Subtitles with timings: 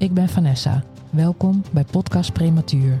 [0.00, 0.82] Ik ben Vanessa.
[1.10, 2.98] Welkom bij Podcast Prematuur.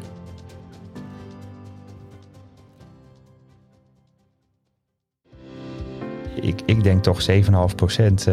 [6.34, 7.34] Ik, ik denk toch 7,5%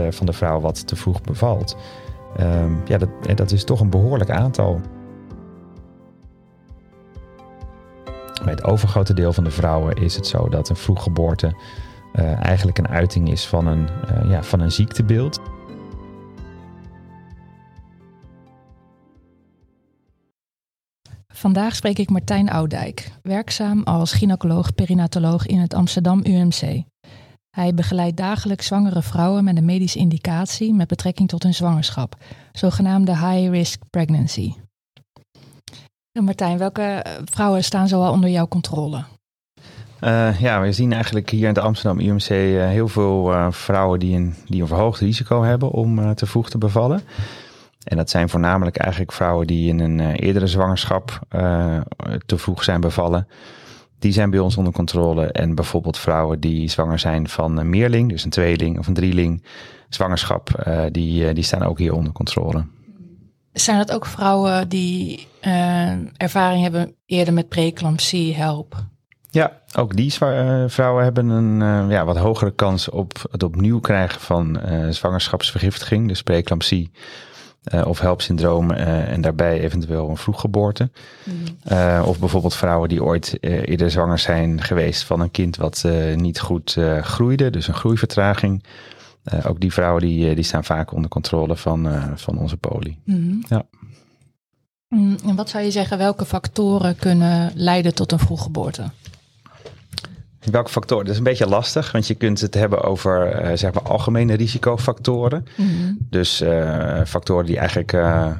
[0.09, 1.77] van de vrouwen wat te vroeg bevalt.
[2.37, 4.81] Ehm, ja, dat, dat is toch een behoorlijk aantal.
[8.43, 11.55] Bij het overgrote deel van de vrouwen is het zo dat een vroeggeboorte
[12.15, 13.87] uh, eigenlijk een uiting is van een,
[14.27, 15.39] ja, van een ziektebeeld.
[21.37, 26.83] Vandaag spreek ik Martijn Oudijk, werkzaam als gynaecoloog-perinatoloog in het Amsterdam UMC.
[27.49, 32.15] Hij begeleidt dagelijks zwangere vrouwen met een medische indicatie met betrekking tot hun zwangerschap,
[32.51, 34.53] zogenaamde high-risk pregnancy.
[36.11, 39.03] Martijn, welke vrouwen staan zoal onder jouw controle?
[40.01, 44.15] Uh, ja, we zien eigenlijk hier in de Amsterdam UMC uh, heel veel vrouwen die
[44.15, 47.01] een, die een verhoogd risico hebben om te vroeg te bevallen.
[47.87, 51.19] En dat zijn voornamelijk eigenlijk vrouwen die in een eerdere zwangerschap
[52.25, 53.27] te vroeg zijn bevallen.
[53.99, 55.25] Die zijn bij ons onder controle.
[55.31, 59.43] En bijvoorbeeld vrouwen die zwanger zijn van een meerling, dus een tweeling of een drieling
[59.89, 62.65] zwangerschap, die, die staan ook hier onder controle.
[63.53, 65.27] Zijn dat ook vrouwen die
[66.17, 68.75] ervaring hebben eerder met preeclampsie, help?
[69.29, 70.13] Ja, ook die
[70.67, 76.07] vrouwen hebben een uh, ja, wat hogere kans op het opnieuw krijgen van uh, zwangerschapsvergiftiging,
[76.07, 76.91] dus preeclampsie
[77.73, 80.89] uh, of helpsyndroom en daarbij eventueel een vroeggeboorte.
[81.23, 82.03] Mm.
[82.03, 86.77] of bijvoorbeeld vrouwen die ooit eerder zwanger zijn geweest van een kind wat niet goed
[87.01, 88.63] groeide, dus een groeivertraging.
[89.45, 92.97] ook die vrouwen die, die staan vaak onder controle van, van onze poli.
[93.03, 93.43] Mm.
[93.47, 93.65] Ja.
[94.87, 98.83] Mm, en wat zou je zeggen, welke factoren kunnen leiden tot een vroeggeboorte?
[100.51, 101.03] Welke factoren?
[101.03, 104.33] Dat is een beetje lastig, want je kunt het hebben over uh, zeg maar algemene
[104.33, 105.45] risicofactoren.
[105.55, 108.31] Mm Dus uh, factoren die eigenlijk uh,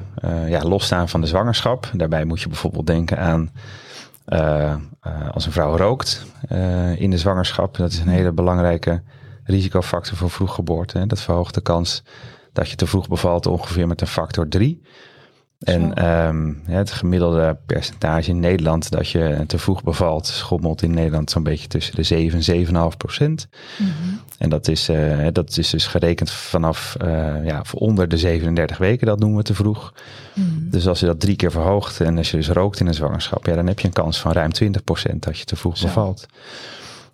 [0.48, 1.90] ja, losstaan van de zwangerschap.
[1.94, 3.52] Daarbij moet je bijvoorbeeld denken aan
[5.32, 6.26] als een vrouw rookt
[6.98, 7.78] in de zwangerschap.
[7.78, 9.02] Dat is een hele belangrijke
[9.44, 11.08] risicofactor voor vroeggeboorte.
[11.08, 12.04] Dat verhoogt de kans
[12.54, 14.82] dat je te vroeg bevalt ongeveer met een factor 3.
[15.60, 21.32] En um, het gemiddelde percentage in Nederland dat je te vroeg bevalt, schommelt in Nederland
[21.32, 23.48] zo'n beetje tussen de 7 en 7,5 procent.
[23.78, 24.20] Mm -hmm.
[24.38, 29.08] En dat is, uh, dat is dus gerekend vanaf uh, ja, onder de 37 weken,
[29.08, 29.94] dat noemen we te vroeg.
[30.34, 30.70] Mm -hmm.
[30.70, 33.46] Dus als je dat drie keer verhoogt en als je dus rookt in een zwangerschap,
[33.46, 35.86] ja, dan heb je een kans van ruim 20 procent dat je te vroeg Zo.
[35.86, 36.26] bevalt.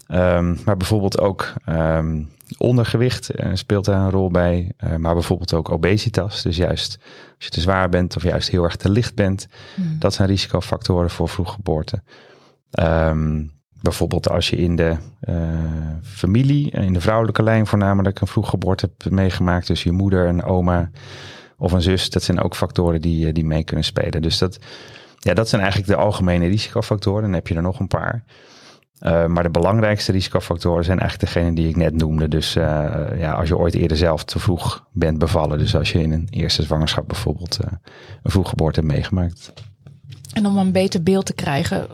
[0.07, 4.71] Um, maar bijvoorbeeld ook um, ondergewicht uh, speelt daar een rol bij.
[4.83, 6.41] Uh, maar bijvoorbeeld ook obesitas.
[6.41, 6.97] Dus juist
[7.35, 9.47] als je te zwaar bent of juist heel erg te licht bent.
[9.75, 9.99] Mm.
[9.99, 12.03] Dat zijn risicofactoren voor vroeggeboorte.
[12.79, 14.97] Um, bijvoorbeeld als je in de
[15.29, 15.35] uh,
[16.03, 19.67] familie, in de vrouwelijke lijn voornamelijk een vroeggeboorte hebt meegemaakt.
[19.67, 20.91] Dus je moeder, een oma
[21.57, 22.09] of een zus.
[22.09, 24.21] Dat zijn ook factoren die, die mee kunnen spelen.
[24.21, 24.59] Dus dat,
[25.19, 27.21] ja, dat zijn eigenlijk de algemene risicofactoren.
[27.21, 28.23] Dan heb je er nog een paar.
[29.03, 32.27] Uh, maar de belangrijkste risicofactoren zijn eigenlijk degene die ik net noemde.
[32.27, 32.63] Dus uh,
[33.17, 35.57] ja, als je ooit eerder zelf te vroeg bent bevallen.
[35.57, 37.71] Dus als je in een eerste zwangerschap bijvoorbeeld uh,
[38.23, 39.53] een vroeggeboorte hebt meegemaakt.
[40.33, 41.87] En om een beter beeld te krijgen,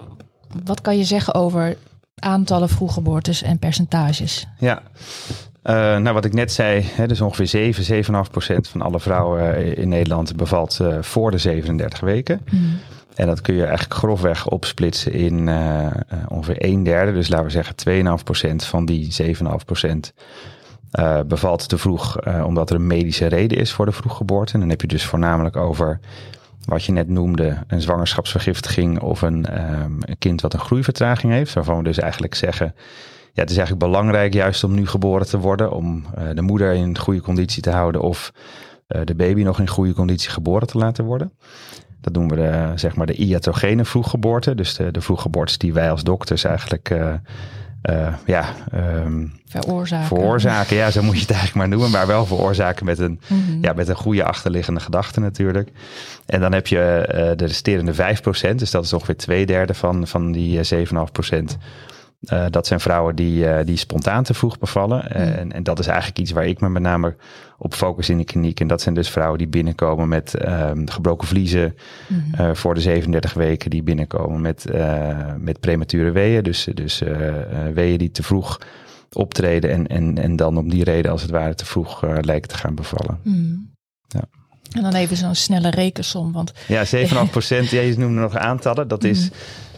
[0.63, 1.77] wat kan je zeggen over
[2.15, 4.47] aantallen vroeggeboortes en percentages?
[4.59, 4.81] Ja,
[5.99, 9.89] nou wat ik net zei, hè, dus ongeveer 7, 7,5 procent van alle vrouwen in
[9.89, 12.41] Nederland bevalt voor de 37 weken.
[12.51, 12.77] Mm.
[13.19, 15.87] En dat kun je eigenlijk grofweg opsplitsen in uh,
[16.27, 17.13] ongeveer een derde.
[17.13, 17.75] Dus laten we zeggen
[18.63, 19.41] 2,5% van die 7,5%
[20.99, 24.53] uh, bevalt te vroeg omdat er een medische reden is voor de vroeggeboorte.
[24.53, 25.99] En dan heb je dus voornamelijk over
[26.65, 31.53] wat je net noemde, een zwangerschapsvergiftiging of een, um, een kind wat een groeivertraging heeft.
[31.53, 32.75] Waarvan we dus eigenlijk zeggen,
[33.33, 36.97] ja, het is eigenlijk belangrijk juist om nu geboren te worden, om de moeder in
[36.97, 38.33] goede conditie te houden of
[38.87, 41.31] de baby nog in goede conditie geboren te laten worden.
[42.01, 44.55] Dat noemen we de, zeg maar de iatrogene vroeggeboorte.
[44.55, 47.13] Dus de, de vroeggeboortes die wij als dokters eigenlijk uh,
[47.89, 48.45] uh, ja,
[49.03, 50.07] um, veroorzaken.
[50.07, 50.75] veroorzaken.
[50.75, 51.91] Ja, zo moet je het eigenlijk maar noemen.
[51.91, 53.57] Maar wel veroorzaken met een, mm -hmm.
[53.61, 55.69] ja, met een goede achterliggende gedachte natuurlijk.
[56.25, 58.55] En dan heb je uh, de resterende 5%.
[58.55, 60.87] Dus dat is ongeveer twee derde van, van die 7,5%.
[62.19, 64.97] Uh, dat zijn vrouwen die, uh, die spontaan te vroeg bevallen.
[64.97, 65.11] Mm.
[65.11, 67.15] En, en dat is eigenlijk iets waar ik me met name
[67.57, 68.59] op focus in de kliniek.
[68.59, 71.75] En dat zijn dus vrouwen die binnenkomen met um, gebroken vliezen
[72.07, 72.23] mm.
[72.39, 73.69] uh, voor de 37 weken.
[73.69, 74.65] Die binnenkomen met,
[75.37, 76.43] met premature weeën.
[76.43, 77.03] Dus, dus
[77.73, 78.61] weeën die te vroeg
[79.11, 79.69] optreden.
[79.69, 82.75] En, en, en dan om die reden als het ware te vroeg lijken te gaan
[82.75, 83.19] bevallen.
[83.23, 83.71] Mm.
[84.07, 84.23] Ja.
[84.71, 86.31] En dan even zo'n snelle rekensom.
[86.31, 86.53] Want...
[86.67, 87.69] Ja, 7,5 procent.
[87.79, 88.87] Jij noemde nog aantallen.
[88.87, 89.29] Dat is,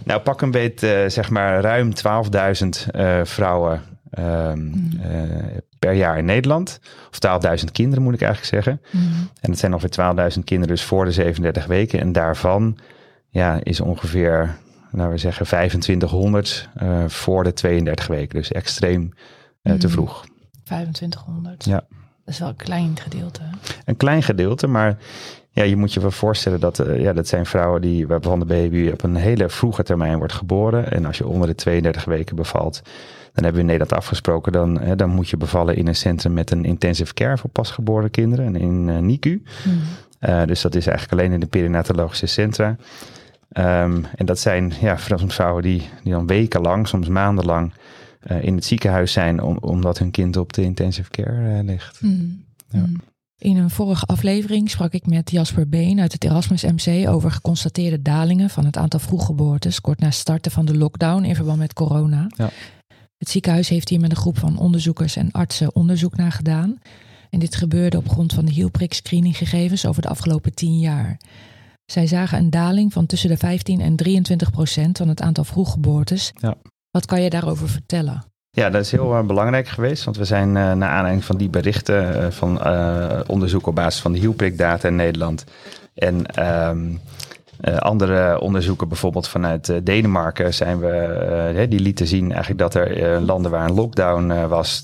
[0.04, 3.82] nou pak een beetje, zeg maar, ruim 12.000 uh, vrouwen
[4.20, 6.80] um, uh, per jaar in Nederland.
[7.12, 8.82] Of 12.000 kinderen moet ik eigenlijk zeggen.
[8.92, 9.30] Mm.
[9.42, 12.00] En het zijn ongeveer 12.000 kinderen dus voor de 37 weken.
[12.00, 12.78] En daarvan
[13.30, 14.56] ja, is ongeveer,
[14.92, 18.40] laten we zeggen, 2500 uh, voor de 32 weken.
[18.40, 19.14] Dus extreem
[19.80, 20.26] te vroeg.
[20.64, 21.66] 2500.
[21.66, 21.84] Ja.
[22.26, 23.42] Dat is wel een klein gedeelte.
[23.86, 24.98] Een klein gedeelte, maar
[25.54, 28.46] ja, je moet je wel voorstellen dat uh, ja, dat zijn vrouwen die waarvan de
[28.46, 30.92] baby op een hele vroege termijn wordt geboren.
[30.92, 32.82] En als je onder de 32 weken bevalt,
[33.34, 36.34] dan hebben we in Nederland afgesproken, dan, hè, dan moet je bevallen in een centrum
[36.34, 39.44] met een intensive care voor pasgeboren kinderen, in uh, NICU.
[39.64, 39.82] Hmm.
[40.30, 42.76] Uh, dus dat is eigenlijk alleen in de perinatologische centra.
[43.54, 47.74] Um, en dat zijn ja, vrouwen die, die dan wekenlang, soms maandenlang,
[48.32, 51.98] uh, in het ziekenhuis zijn om, omdat hun kind op de intensive care ligt.
[52.00, 52.44] Hmm.
[52.70, 52.86] Ja.
[53.42, 58.02] In een vorige aflevering sprak ik met Jasper Been uit het Erasmus MC over geconstateerde
[58.02, 62.28] dalingen van het aantal vroeggeboortes kort na starten van de lockdown in verband met corona.
[62.36, 62.50] Ja.
[63.18, 66.80] Het ziekenhuis heeft hier met een groep van onderzoekers en artsen onderzoek naar gedaan.
[67.30, 71.18] En dit gebeurde op grond van de hielprik screeninggegevens over de afgelopen tien jaar.
[71.86, 76.32] Zij zagen een daling van tussen de 15 en 23 procent van het aantal vroeggeboortes.
[76.36, 76.58] Ja.
[76.92, 78.31] Wat kan je daarover vertellen?
[78.54, 81.50] Ja, dat is heel uh, belangrijk geweest, want we zijn uh, naar aanleiding van die
[81.50, 82.68] berichten uh, van
[83.28, 85.44] onderzoek op basis van de hielprikdata in Nederland
[85.94, 87.00] en um,
[87.80, 93.70] andere onderzoeken, bijvoorbeeld vanuit Denemarken, zijn we, die lieten zien eigenlijk dat er landen waar
[93.70, 94.84] een lockdown was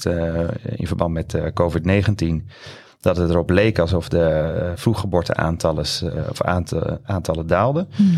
[0.75, 2.45] in verband met COVID-19,
[3.01, 5.85] dat het erop leek alsof de vroeggeboorteaantallen
[6.29, 6.41] of
[7.05, 7.87] aantallen daalden.
[7.95, 8.17] Hmm.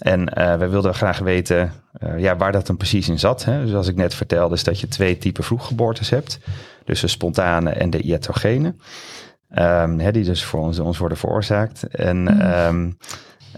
[0.00, 3.44] En uh, wij wilden graag weten uh, ja, waar dat dan precies in zat.
[3.44, 3.64] Hè.
[3.64, 6.38] Dus als ik net vertelde, is dat je twee typen vroeggeboortes hebt.
[6.84, 8.74] Dus de spontane en de iatrogene.
[9.58, 11.82] Um, hè, die dus voor ons, ons worden veroorzaakt.
[11.86, 12.40] En mm.
[12.40, 12.96] um,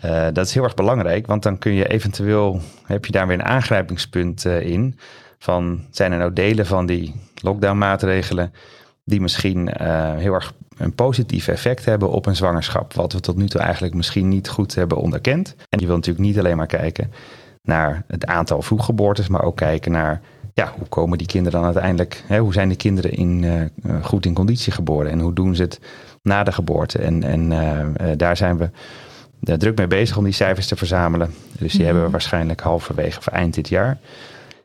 [0.05, 3.39] uh, dat is heel erg belangrijk, want dan kun je eventueel, heb je daar weer
[3.39, 4.99] een aangrijpingspunt in.
[5.39, 8.53] Van zijn er nou delen van die lockdown maatregelen
[9.05, 9.71] die misschien
[10.17, 12.95] heel erg een positief effect hebben op een zwangerschap.
[12.95, 15.55] Wat we tot nu toe eigenlijk misschien niet goed hebben onderkend.
[15.69, 17.13] En je wil natuurlijk niet alleen maar kijken
[17.63, 20.21] naar het aantal vroeggeboortes, maar ook kijken naar
[20.55, 24.27] ja, hoe komen die kinderen dan uiteindelijk, hè, hoe zijn de kinderen in, uh, goed
[24.27, 25.81] in conditie geboren en hoe doen ze het
[26.23, 26.99] na de geboorte.
[26.99, 28.71] En, en uh, daar zijn we
[29.57, 31.29] druk mee bezig om die cijfers te verzamelen.
[31.29, 31.85] Dus die mm-hmm.
[31.85, 33.99] hebben we waarschijnlijk halverwege of eind dit jaar.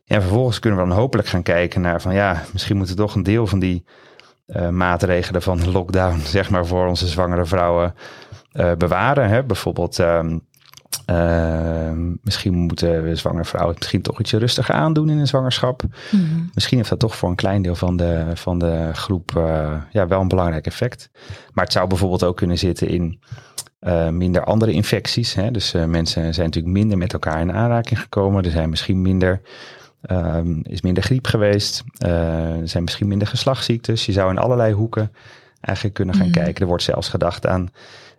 [0.05, 3.15] En vervolgens kunnen we dan hopelijk gaan kijken naar van ja, misschien moeten we toch
[3.15, 3.83] een deel van die
[4.47, 7.93] uh, maatregelen van lockdown, zeg maar, voor onze zwangere vrouwen
[8.53, 9.29] uh, bewaren.
[9.29, 9.43] Hè?
[9.43, 10.41] Bijvoorbeeld, um,
[11.09, 11.91] uh,
[12.21, 15.83] misschien moeten we zwangere vrouwen misschien toch ietsje rustiger aandoen in een zwangerschap.
[16.11, 16.49] Mm.
[16.53, 19.31] Misschien heeft dat toch voor een klein deel van de, van de groep
[19.91, 21.09] ja, wel een belangrijk effect.
[21.53, 23.19] Maar het zou bijvoorbeeld ook kunnen zitten in
[24.11, 25.33] minder andere infecties.
[25.33, 25.51] Hè?
[25.51, 28.43] Dus mensen zijn natuurlijk minder met elkaar in aanraking gekomen.
[28.43, 29.41] Er zijn misschien minder
[30.11, 31.83] Um, is minder griep geweest.
[32.05, 34.05] Uh, er zijn misschien minder geslachtsziektes.
[34.05, 35.11] Je zou in allerlei hoeken
[35.61, 36.35] eigenlijk kunnen gaan Mhm.
[36.35, 36.61] kijken.
[36.61, 37.69] Er wordt zelfs gedacht aan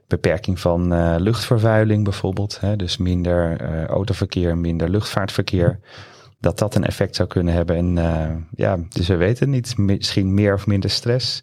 [0.06, 2.60] beperking van uh, luchtvervuiling bijvoorbeeld.
[2.60, 2.76] Hè?
[2.76, 5.78] Dus minder uh, autoverkeer, minder luchtvaartverkeer.
[6.40, 7.76] Dat dat een effect zou kunnen hebben.
[7.76, 9.78] En ja, dus we weten het niet.
[9.78, 11.42] Misschien meer of minder stress.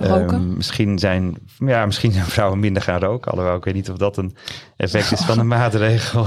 [0.00, 3.30] Um, misschien, zijn, ja, misschien zijn vrouwen minder gaan roken.
[3.30, 4.36] Alhoewel, ik weet niet of dat een
[4.76, 6.26] effect is van de maatregel.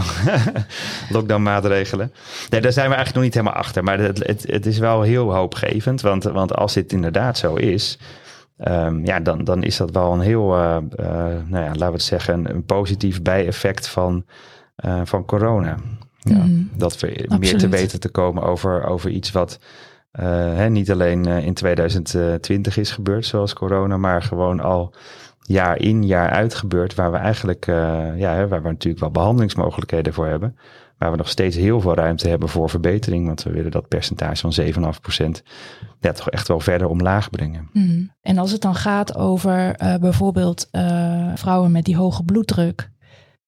[1.09, 2.13] Lockdown maatregelen.
[2.49, 3.83] Nee, daar zijn we eigenlijk nog niet helemaal achter.
[3.83, 6.01] Maar het, het, het is wel heel hoopgevend.
[6.01, 7.99] Want, want als dit inderdaad zo is...
[8.67, 11.07] Um, ja, dan, dan is dat wel een heel, uh, uh,
[11.47, 14.25] nou ja, laten we het zeggen, een, een positief bijeffect van,
[14.85, 15.77] uh, van corona.
[16.19, 16.69] Ja, Mm.
[16.75, 19.59] Dat we meer te weten te komen over, over iets wat
[20.25, 24.93] hè, niet alleen uh, in 2020 is gebeurd, zoals corona, maar gewoon al
[25.41, 30.13] jaar in, jaar uit gebeurt, waar we eigenlijk, uh, ja, waar we natuurlijk wel behandelingsmogelijkheden
[30.13, 30.57] voor hebben,
[30.97, 34.51] waar we nog steeds heel veel ruimte hebben voor verbetering, want we willen dat percentage
[34.51, 34.93] van
[35.37, 35.41] 7,5%
[35.99, 37.69] ja, toch echt wel verder omlaag brengen.
[37.73, 38.11] Mm.
[38.21, 40.69] En als het dan gaat over bijvoorbeeld
[41.35, 42.89] vrouwen met die hoge bloeddruk,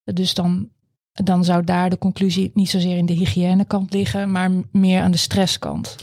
[0.03, 0.69] dus dan,
[1.11, 5.17] dan zou daar de conclusie niet zozeer in de hygiënekant liggen, maar meer aan de
[5.17, 5.95] stresskant.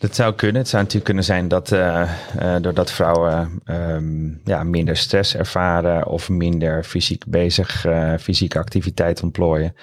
[0.00, 0.60] Dat zou kunnen.
[0.60, 2.10] Het zou natuurlijk kunnen zijn dat uh,
[2.42, 9.22] uh, doordat vrouwen um, ja, minder stress ervaren of minder fysiek bezig, uh, fysieke activiteit
[9.22, 9.74] ontplooien,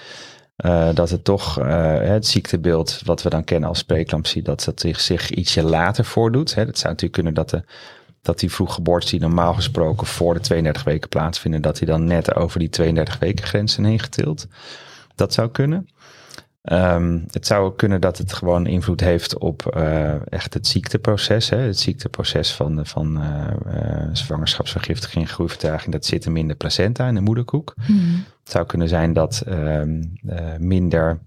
[0.93, 5.29] dat het toch het ziektebeeld wat we dan kennen als preeclampsie, dat dat zich, zich
[5.29, 6.55] ietsje later voordoet.
[6.55, 6.61] Hè.
[6.61, 7.63] Het zou natuurlijk kunnen dat de
[8.21, 12.35] dat die vroeggeboortes die normaal gesproken voor de 32 weken plaatsvinden, dat die dan net
[12.35, 14.47] over die 32 weken grenzen heen getild.
[15.15, 15.89] Dat zou kunnen.
[16.71, 21.49] Um, het zou kunnen dat het gewoon invloed heeft op uh, echt het ziekteproces.
[21.49, 21.57] Hè?
[21.57, 27.15] Het ziekteproces van, van uh, uh, zwangerschapsvergiftiging, groeivertraging, dat zit hem in de placenta, in
[27.15, 27.73] de moederkoek.
[27.87, 28.23] Mm.
[28.43, 30.13] Het zou kunnen zijn dat um,
[30.57, 31.19] minder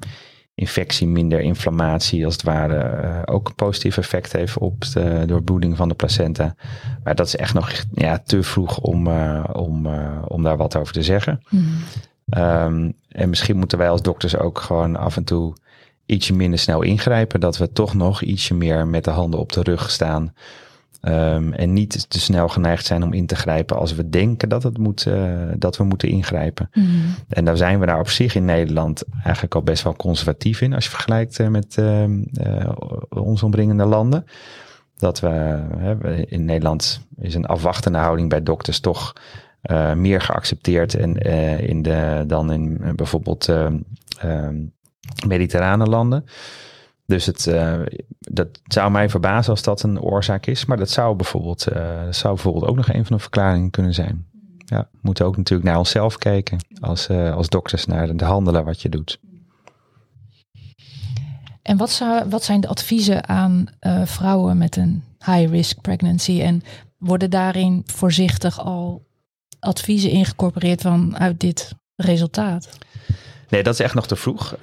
[0.55, 5.89] infectie, minder inflammatie, als het ware, ook een positief effect heeft op de doorbloeding van
[5.89, 6.55] de placenta.
[7.05, 9.09] Maar dat is echt nog ja, te vroeg om,
[9.53, 9.87] om,
[10.27, 11.41] om daar wat over te zeggen.
[11.49, 11.69] Mm.
[12.39, 15.57] Um, en misschien moeten wij als dokters ook gewoon af en toe
[16.07, 17.41] ietsje minder snel ingrijpen.
[17.41, 20.35] Dat we toch nog ietsje meer met de handen op de rug staan.
[21.03, 24.63] Um, en niet te snel geneigd zijn om in te grijpen als we denken dat,
[24.63, 26.71] het moet, uh, dat we moeten ingrijpen.
[26.73, 27.15] Mm.
[27.29, 30.75] En daar zijn we daar op zich in Nederland eigenlijk al best wel conservatief in
[30.75, 32.05] als je vergelijkt uh, met uh,
[33.09, 34.25] onze omringende landen.
[34.97, 39.13] Dat we in Nederland is een afwachtende houding bij dokters toch
[39.95, 41.17] meer geaccepteerd en,
[41.59, 43.77] in de, dan in bijvoorbeeld ehm,
[45.27, 46.25] mediterrane landen.
[47.07, 47.51] Dus het,
[48.19, 50.65] dat zou mij verbazen als dat een oorzaak is.
[50.65, 51.65] Maar dat zou bijvoorbeeld,
[52.05, 54.27] dat zou bijvoorbeeld ook nog een van de verklaringen kunnen zijn.
[54.65, 58.83] Ja, we moeten ook natuurlijk naar onszelf kijken als, als dokters naar de handelen wat
[58.83, 59.21] je doet.
[61.63, 63.67] En wat, zou, wat zijn de adviezen aan
[64.05, 66.41] vrouwen met een high-risk pregnancy?
[66.41, 66.63] En
[66.99, 69.07] worden daarin voorzichtig al
[69.61, 72.69] adviezen ingecorporeerd vanuit dit resultaat?
[73.49, 74.55] Nee, dat is echt nog te vroeg.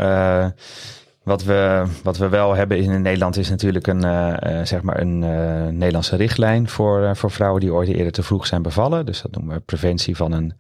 [1.24, 5.20] Wat we, wat we wel hebben in Nederland is natuurlijk een, uh, zeg maar een
[5.78, 9.06] Nederlandse richtlijn voor, voor vrouwen die ooit eerder te vroeg zijn bevallen.
[9.06, 10.54] Dus dat noemen we preventie van een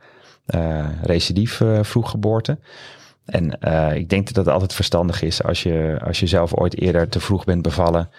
[1.01, 2.59] recidief vroeggeboorte.
[3.25, 3.59] En
[3.95, 7.19] ik denk dat het altijd verstandig is als je, als je zelf ooit eerder te
[7.19, 8.09] vroeg bent bevallen.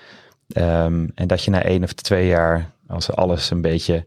[0.56, 4.06] Um, en dat je na één of twee jaar, als alles een beetje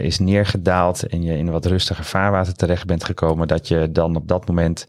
[0.00, 4.28] is neergedaald en je in wat rustiger vaarwater terecht bent gekomen, dat je dan op
[4.28, 4.88] dat moment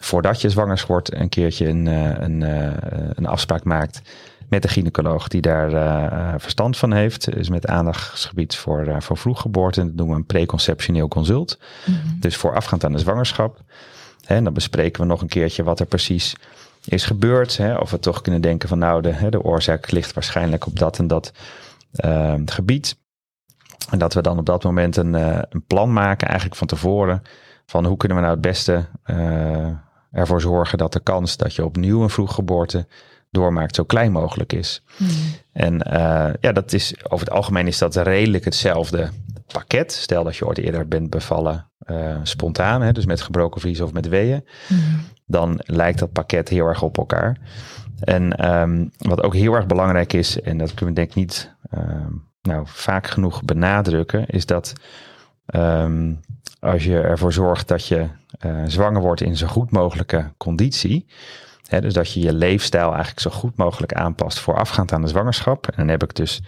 [0.00, 2.72] voordat je zwanger wordt, een keertje een, eh, een, eh,
[3.12, 4.02] een afspraak maakt
[4.48, 7.32] met de gynaecoloog die daar uh, verstand van heeft.
[7.32, 9.80] Dus met aandachtsgebied voor, uh, voor vroeggeboorte.
[9.84, 11.58] Dat noemen we een preconceptioneel consult.
[11.86, 12.20] Mm -hmm.
[12.20, 13.60] Dus voorafgaand aan de zwangerschap.
[14.26, 16.36] En dan bespreken we nog een keertje wat er precies
[16.84, 17.56] is gebeurd.
[17.56, 20.98] Hè, of we toch kunnen denken van nou, de, de oorzaak ligt waarschijnlijk op dat
[20.98, 21.32] en dat
[22.04, 22.96] uh, gebied.
[23.90, 27.22] En dat we dan op dat moment een, een plan maken, eigenlijk van tevoren.
[27.66, 28.84] Van hoe kunnen we nou het beste
[30.12, 32.86] ervoor zorgen dat de kans dat je opnieuw een vroeggeboorte
[33.30, 34.82] doormaakt zo klein mogelijk is.
[34.96, 35.08] Hmm.
[35.52, 39.10] En uh, ja, dat is over het algemeen is dat redelijk hetzelfde
[39.52, 39.92] pakket.
[39.92, 41.66] Stel dat je ooit eerder bent bevallen
[42.22, 45.00] spontaan, hè, dus met gebroken vlies of met weeën, hmm.
[45.26, 47.38] dan lijkt dat pakket heel erg op elkaar.
[48.00, 51.54] En um, wat ook heel erg belangrijk is, en dat kunnen we denk ik niet
[51.74, 54.72] um, nou, vaak genoeg benadrukken, is dat
[55.54, 56.20] um,
[56.60, 58.06] als je ervoor zorgt dat je
[58.46, 61.06] uh, zwanger wordt in zo goed mogelijke conditie.
[61.66, 65.66] Hè, dus dat je je leefstijl eigenlijk zo goed mogelijk aanpast voorafgaand aan de zwangerschap.
[65.66, 66.42] En dan heb ik dus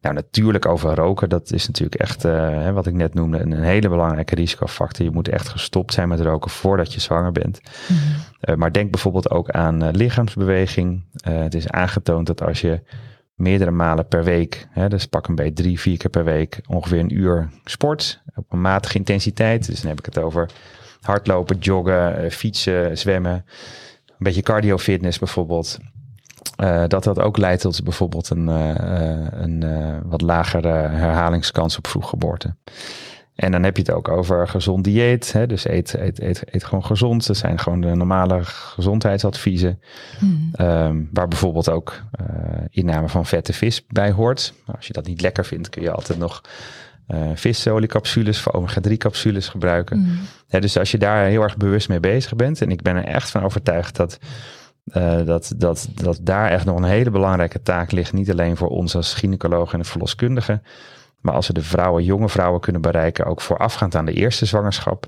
[0.00, 1.28] nou, natuurlijk over roken.
[1.28, 5.04] Dat is natuurlijk echt, uh, wat ik net noemde, een, hele belangrijke risicofactor.
[5.04, 7.60] Je moet echt gestopt zijn met roken voordat je zwanger bent.
[7.88, 8.14] Mm -hmm.
[8.50, 11.04] uh, maar denk bijvoorbeeld ook aan uh, lichaamsbeweging.
[11.22, 12.80] het is aangetoond dat als je
[13.36, 16.98] meerdere malen per week, hè, dus pak een beetje drie, vier keer per week, ongeveer
[16.98, 19.66] een uur sport op een matige intensiteit.
[19.66, 20.50] Dus dan heb ik het over
[21.00, 23.32] hardlopen, joggen, eh, fietsen, zwemmen,
[24.06, 25.78] een beetje cardio fitness bijvoorbeeld.
[26.60, 29.64] Uh, dat dat ook leidt tot bijvoorbeeld een, uh, een
[30.08, 32.54] wat lagere herhalingskans op vroeggeboorte.
[33.36, 35.32] En dan heb je het ook over gezond dieet.
[35.32, 35.46] Hè?
[35.46, 37.26] Dus eet, eet, eet, eet gewoon gezond.
[37.26, 39.80] Dat zijn gewoon de normale gezondheidsadviezen.
[40.18, 40.50] Hmm.
[40.60, 42.26] Um, waar bijvoorbeeld ook uh,
[42.70, 44.54] inname van vette vis bij hoort.
[44.76, 46.40] als je dat niet lekker vindt, kun je altijd nog
[47.08, 50.26] uh, visoliecapsules voor omega-3 capsules gebruiken.
[50.48, 50.60] Hmm.
[50.60, 52.62] dus als je daar heel erg bewust mee bezig bent.
[52.62, 54.18] En ik ben er echt van overtuigd dat,
[54.84, 58.12] uh, dat, dat, dat daar echt nog een hele belangrijke taak ligt.
[58.12, 60.60] Niet alleen voor ons als gynaecoloog en verloskundige
[61.26, 65.06] maar als we de vrouwen, jonge vrouwen kunnen bereiken, ook voorafgaand aan de eerste zwangerschap.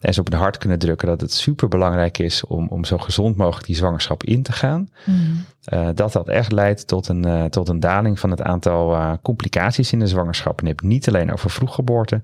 [0.00, 2.98] En ze op het hart kunnen drukken dat het super belangrijk is om, om zo
[2.98, 4.90] gezond mogelijk die zwangerschap in te gaan.
[5.04, 5.44] Mm.
[5.72, 9.12] Uh, dat dat echt leidt tot een, uh, tot een daling van het aantal uh,
[9.22, 10.58] complicaties in de zwangerschap.
[10.58, 12.22] En je hebt niet alleen over vroeggeboorte,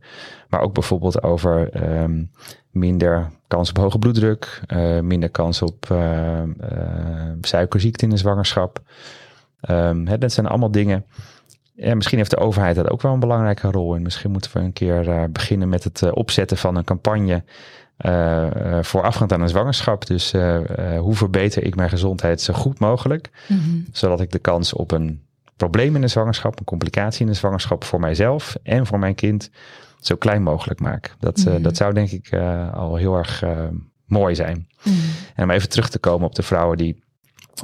[0.48, 2.30] maar ook bijvoorbeeld over um,
[2.70, 4.60] minder kans op hoge bloeddruk,
[5.02, 5.96] minder kans op
[7.40, 8.80] suikerziekte in de zwangerschap.
[9.70, 11.04] Um, hè, dat zijn allemaal dingen
[11.76, 14.02] ja, misschien heeft de overheid dat ook wel een belangrijke rol in.
[14.02, 17.45] Misschien moeten we een keer beginnen met het opzetten van een campagne
[18.06, 18.49] uh,
[18.83, 20.06] voorafgaand aan een zwangerschap.
[20.06, 20.33] Dus
[20.99, 23.61] hoe verbeter ik mijn gezondheid zo goed mogelijk, mhm.
[23.92, 25.23] zodat ik de kans op een
[25.56, 29.50] probleem in de zwangerschap, een complicatie in de zwangerschap voor mijzelf en voor mijn kind
[30.00, 31.14] zo klein mogelijk maak.
[31.18, 32.35] Dat, mm dat zou denk ik
[32.75, 33.45] al heel erg
[34.06, 34.68] mooi zijn.
[34.83, 34.95] Mhm.
[35.35, 37.02] En om even terug te komen op de vrouwen die,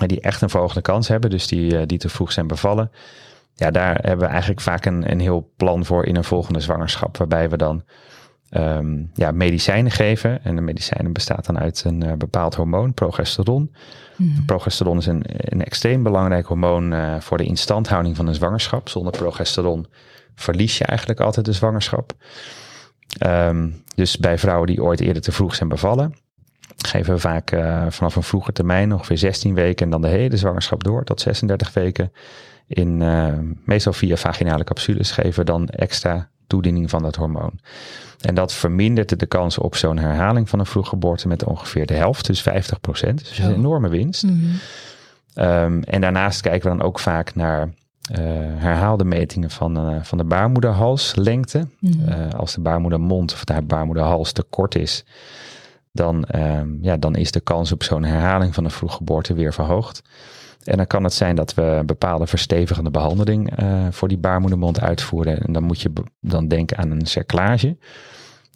[0.07, 2.91] die echt een verhoogde kans hebben, dus die, die te vroeg zijn bevallen.
[3.63, 7.17] Ja, daar hebben we eigenlijk vaak een, een heel plan voor in een volgende zwangerschap,
[7.17, 7.83] waarbij we dan
[8.51, 10.45] um, ja, medicijnen geven.
[10.45, 13.75] En de medicijnen bestaat dan uit een uh, bepaald hormoon, progesteron.
[14.17, 14.45] Mm.
[14.47, 18.89] Progesteron is een, een extreem belangrijk hormoon uh, voor de instandhouding van een zwangerschap.
[18.89, 19.87] Zonder progesteron
[20.35, 22.13] verlies je eigenlijk altijd de zwangerschap.
[23.27, 26.15] Um, dus bij vrouwen die ooit eerder te vroeg zijn bevallen,
[26.77, 30.37] geven we vaak uh, vanaf een vroege termijn, ongeveer 16 weken, en dan de hele
[30.37, 32.13] zwangerschap door tot 36 weken.
[32.67, 32.97] In
[33.65, 37.61] meestal via vaginale capsules geven dan extra toediening van dat hormoon.
[38.21, 42.27] En dat vermindert de kans op zo'n herhaling van een vroeggeboorte met ongeveer de helft,
[42.27, 43.19] dus 50 procent.
[43.19, 44.23] Dus een enorme winst.
[44.23, 44.37] Mhm.
[45.35, 48.19] Ehm, en daarnaast kijken we dan ook vaak naar uh,
[48.57, 51.67] herhaalde metingen van, uh, van de baarmoederhalslengte.
[51.79, 55.05] Mm als de baarmoedermond of de baarmoederhals te kort is,
[55.93, 60.03] dan, ehm, ja, dan is de kans op zo'n herhaling van een vroeggeboorte weer verhoogd.
[60.65, 64.81] En dan kan het zijn dat we een bepaalde verstevigende behandeling uh, voor die baarmoedermond
[64.81, 65.41] uitvoeren.
[65.41, 67.77] En dan moet je dan denken aan een cerclage.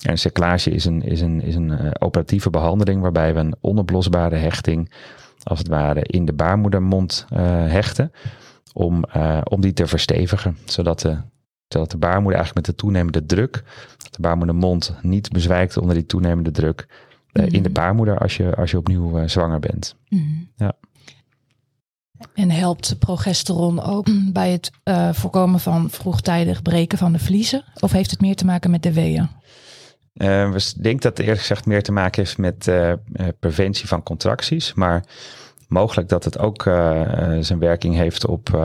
[0.02, 3.56] En een cerclage is een, is een, is een uh, operatieve behandeling waarbij we een
[3.60, 4.92] onoplosbare hechting,
[5.42, 8.12] als het ware, in de baarmoedermond uh, hechten.
[8.72, 9.04] Om,
[9.44, 11.16] om die te verstevigen, zodat de,
[11.68, 13.62] zodat de baarmoeder eigenlijk met de toenemende druk,
[14.10, 16.86] de baarmoedermond niet bezwijkt onder die toenemende druk,
[17.32, 17.72] in de mhm.
[17.72, 19.96] baarmoeder als je, als je opnieuw zwanger bent.
[20.08, 20.74] Mm Ja.
[22.34, 27.64] En helpt progesteron ook bij het uh, voorkomen van vroegtijdig breken van de vliezen?
[27.80, 29.28] Of heeft het meer te maken met de weeën?
[30.14, 32.92] Uh, we denken dat het eerlijk gezegd meer te maken heeft met uh,
[33.40, 34.74] preventie van contracties.
[34.74, 35.04] Maar
[35.68, 36.62] mogelijk dat het ook
[37.40, 38.60] zijn werking heeft op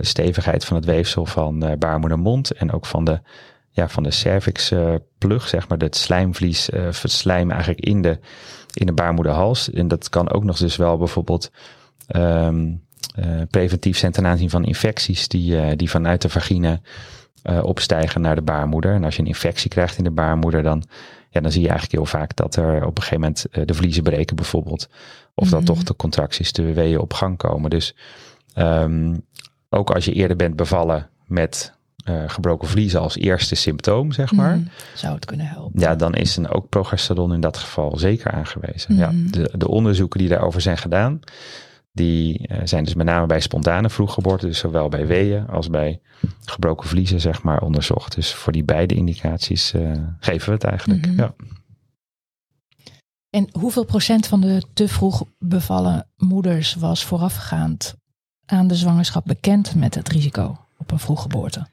[0.00, 2.50] stevigheid van het weefsel van baarmoedermond.
[2.50, 3.20] En ook van de,
[3.70, 5.78] ja, van de cervixplug, zeg maar.
[5.78, 8.18] Het slijmvlies verslijmen eigenlijk in de,
[8.72, 9.70] in de baarmoederhals.
[9.70, 11.50] En dat kan ook nog dus wel bijvoorbeeld
[12.16, 12.82] um,
[13.18, 16.80] uh, preventief zijn ten aanzien van infecties die, uh, die vanuit de vagina
[17.44, 18.94] uh, opstijgen naar de baarmoeder.
[18.94, 20.82] En als je een infectie krijgt in de baarmoeder, dan,
[21.30, 24.02] ja, dan zie je eigenlijk heel vaak dat er op een gegeven moment de vliezen
[24.02, 24.88] breken bijvoorbeeld.
[25.34, 25.68] Of dat mhm.
[25.68, 27.70] toch de contracties, de weeën op gang komen.
[27.70, 27.94] Dus
[28.56, 29.26] um,
[29.68, 31.72] ook als je eerder bent bevallen met
[32.04, 34.56] uh, gebroken vliezen als eerste symptoom, zeg maar.
[34.56, 34.68] Mhm.
[34.94, 35.80] zou het kunnen helpen?
[35.80, 38.96] Ja, dan is een ook progesteron in dat geval zeker aangewezen.
[38.96, 39.30] Ja, mhm.
[39.30, 41.20] de, de onderzoeken die daarover zijn gedaan,
[41.92, 46.00] die uh, zijn dus met name bij spontane vroeggeboorte, dus zowel bij weeën als bij
[46.44, 48.14] gebroken vliezen, zeg maar, onderzocht.
[48.14, 51.06] Dus voor die beide indicaties uh, geven we het eigenlijk.
[51.06, 51.20] Mm -hmm.
[51.20, 51.34] ja.
[53.30, 57.94] En hoeveel procent van de te vroeg bevallen moeders was voorafgaand
[58.46, 61.66] aan de zwangerschap bekend met het risico op een vroeggeboorte?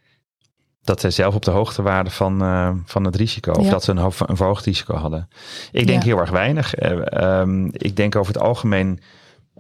[0.81, 3.51] Dat zij zelf op de hoogte waren van, uh, van het risico.
[3.51, 5.27] Of dat ze een, een verhoogd risico hadden.
[5.71, 6.07] Ik denk ja.
[6.07, 6.79] heel erg weinig.
[6.79, 8.99] Uh, um, ik denk over het algemeen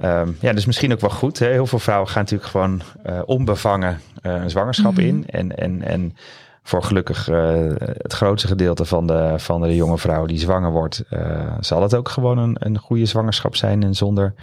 [0.01, 1.39] Um, ja, dus misschien ook wel goed.
[1.39, 1.47] Hè?
[1.47, 5.07] Heel veel vrouwen gaan natuurlijk gewoon uh, onbevangen uh, een zwangerschap mm -hmm.
[5.07, 5.25] in.
[5.25, 6.15] En, en, en
[6.63, 11.03] voor gelukkig uh, het grootste gedeelte van de, van de jonge vrouw die zwanger wordt,
[11.59, 14.33] zal het ook gewoon een, een goede zwangerschap zijn en zonder,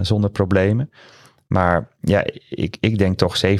[0.00, 0.90] zonder problemen.
[1.46, 3.56] Maar ja, ik, ik denk toch 7,5%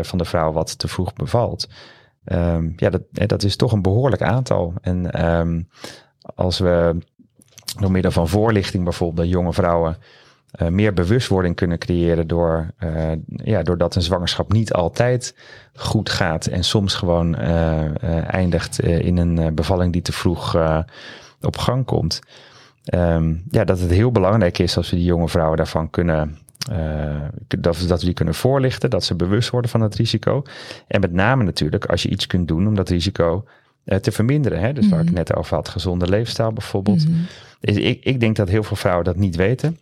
[0.00, 1.68] van de vrouwen wat te vroeg bevalt.
[2.24, 4.72] Um, ja, dat, dat is toch een behoorlijk aantal.
[4.80, 5.68] En um,
[6.34, 6.96] als we
[7.78, 9.96] door middel van voorlichting bijvoorbeeld bij jonge vrouwen
[10.60, 15.34] uh, meer bewustwording kunnen creëren door, uh, ja, doordat een zwangerschap niet altijd
[15.74, 20.56] goed gaat en soms gewoon uh, eindigt in een bevalling die te vroeg
[21.40, 22.20] op gang komt.
[22.94, 26.38] Um, ja, dat het heel belangrijk is als we die jonge vrouwen daarvan kunnen,
[27.46, 30.42] dat, dat we die kunnen voorlichten, dat ze bewust worden van het risico.
[30.86, 33.44] En met name natuurlijk als je iets kunt doen om dat risico
[33.96, 34.60] te verminderen.
[34.60, 34.72] Hè?
[34.72, 34.90] Dus mm -hmm.
[34.90, 35.18] waar ik mhm.
[35.18, 37.06] net over had, gezonde leefstijl bijvoorbeeld.
[37.06, 37.26] Mm -hmm.
[37.60, 39.78] Dus ik, ik denk dat heel veel vrouwen dat niet weten.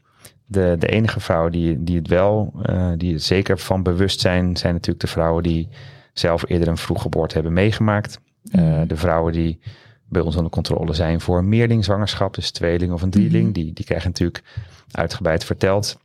[0.46, 4.56] De, de enige vrouwen die, die het wel, uh, die het zeker van bewust zijn,
[4.56, 5.68] zijn natuurlijk de vrouwen die
[6.12, 8.20] zelf eerder een vroeggeboorte hebben meegemaakt.
[8.52, 9.60] Uh, de vrouwen die
[10.08, 13.84] bij ons onder controle zijn voor een meerlingzwangerschap, dus tweeling of een drieling, die, die
[13.84, 14.42] krijgen natuurlijk
[14.90, 15.98] uitgebreid verteld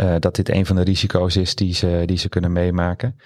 [0.00, 3.18] uh, dat dit een van de risico's is die ze, die ze kunnen meemaken.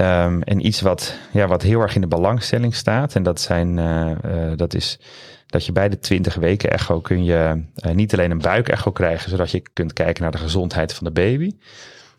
[0.00, 3.76] Um, en iets wat, ja, wat heel erg in de belangstelling staat, en dat, zijn,
[3.76, 4.98] uh, uh, dat is
[5.46, 9.30] dat je bij de 20 weken echo kun je uh, niet alleen een buikecho krijgen,
[9.30, 11.56] zodat je kunt kijken naar de gezondheid van de baby.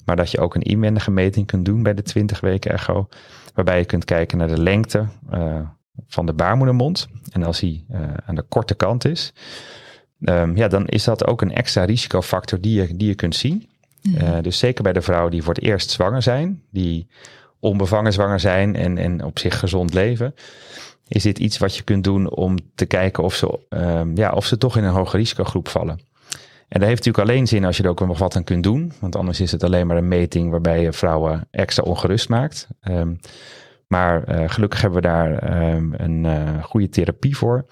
[0.06, 3.08] Maar dat je ook een inwendige meting kunt doen bij de 20 weken echo.
[3.54, 5.06] Waarbij je kunt kijken naar de lengte
[6.08, 7.08] van de baarmoedermond.
[7.32, 7.86] En als die
[8.26, 9.34] aan de korte kant is,
[10.20, 13.70] um, ja, dan is dat ook een extra risicofactor die je, die je kunt zien.
[14.02, 17.08] Uh, dus zeker bij de vrouwen die voor het eerst zwanger zijn, die
[17.60, 20.36] onbevangen zwanger zijn en, en op zich gezond leven.
[21.08, 24.46] Is dit iets wat je kunt doen om te kijken of ze, um, ja, of
[24.46, 26.00] ze toch in een hoge risicogroep vallen?
[26.68, 28.94] En dat heeft natuurlijk alleen zin als je er ook nog wat aan kunt doen.
[29.00, 32.68] Want anders is het alleen maar een meting waarbij je vrouwen extra ongerust maakt.
[32.90, 33.20] Um,
[33.88, 37.66] maar uh, gelukkig hebben we daar um, een uh, goede therapie voor.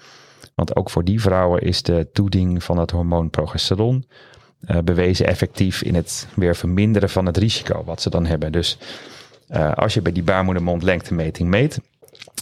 [0.54, 4.04] Want ook voor die vrouwen is de toediening van het hormoon progesteron
[4.70, 8.52] uh, bewezen effectief in het weer verminderen van het risico wat ze dan hebben.
[8.52, 8.78] Dus
[9.74, 11.80] als je bij die baarmoedermondlengtemeting meet,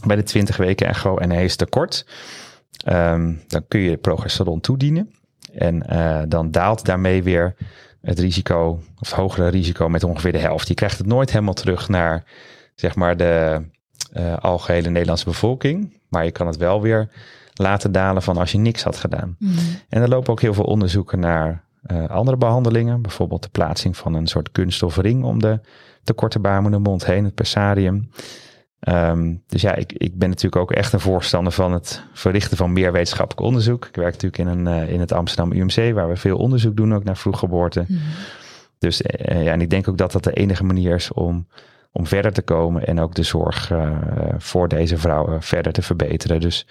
[0.07, 2.07] bij de 20 weken echo en hij is te kort,
[2.89, 5.11] um, dan kun je progesteron toedienen.
[5.53, 7.55] En uh, dan daalt daarmee weer
[8.01, 10.69] het risico, of het hogere risico, met ongeveer de helft.
[10.69, 12.25] Je krijgt het nooit helemaal terug naar,
[12.75, 13.63] zeg maar, de
[14.17, 16.01] uh, algehele Nederlandse bevolking.
[16.09, 17.09] Maar je kan het wel weer
[17.55, 19.37] laten dalen van als je niks had gedaan.
[19.39, 19.57] Mm.
[19.89, 23.03] En er lopen ook heel veel onderzoeken naar uh, andere behandelingen.
[23.03, 25.61] Bijvoorbeeld de plaatsing van een soort kunststofring om de
[26.05, 28.11] te korte baarmoedermond heen, het persarium.
[28.89, 32.73] Um, dus ja, ik, ik ben natuurlijk ook echt een voorstander van het verrichten van
[32.73, 33.87] meer wetenschappelijk onderzoek.
[33.87, 36.95] Ik werk natuurlijk in, een, uh, in het Amsterdam UMC, waar we veel onderzoek doen
[36.95, 37.85] ook naar vroeggeboorte.
[37.89, 37.99] Mm.
[38.79, 41.47] Dus uh, ja, en ik denk ook dat dat de enige manier is om,
[41.93, 43.73] om verder te komen en ook de zorg
[44.39, 46.41] voor deze vrouwen verder te verbeteren.
[46.41, 46.67] Dus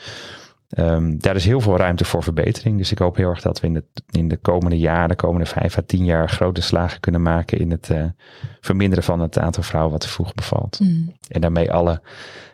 [0.76, 2.78] um, daar is heel veel ruimte voor verbetering.
[2.78, 5.46] Dus ik hoop heel erg dat we in de, in de komende jaren, de komende
[5.46, 8.06] vijf à tien jaar, grote slagen kunnen maken in het uh,
[8.62, 10.80] verminderen van het aantal vrouwen wat te vroeg bevalt.
[10.80, 11.16] Mm.
[11.28, 12.02] En daarmee alle,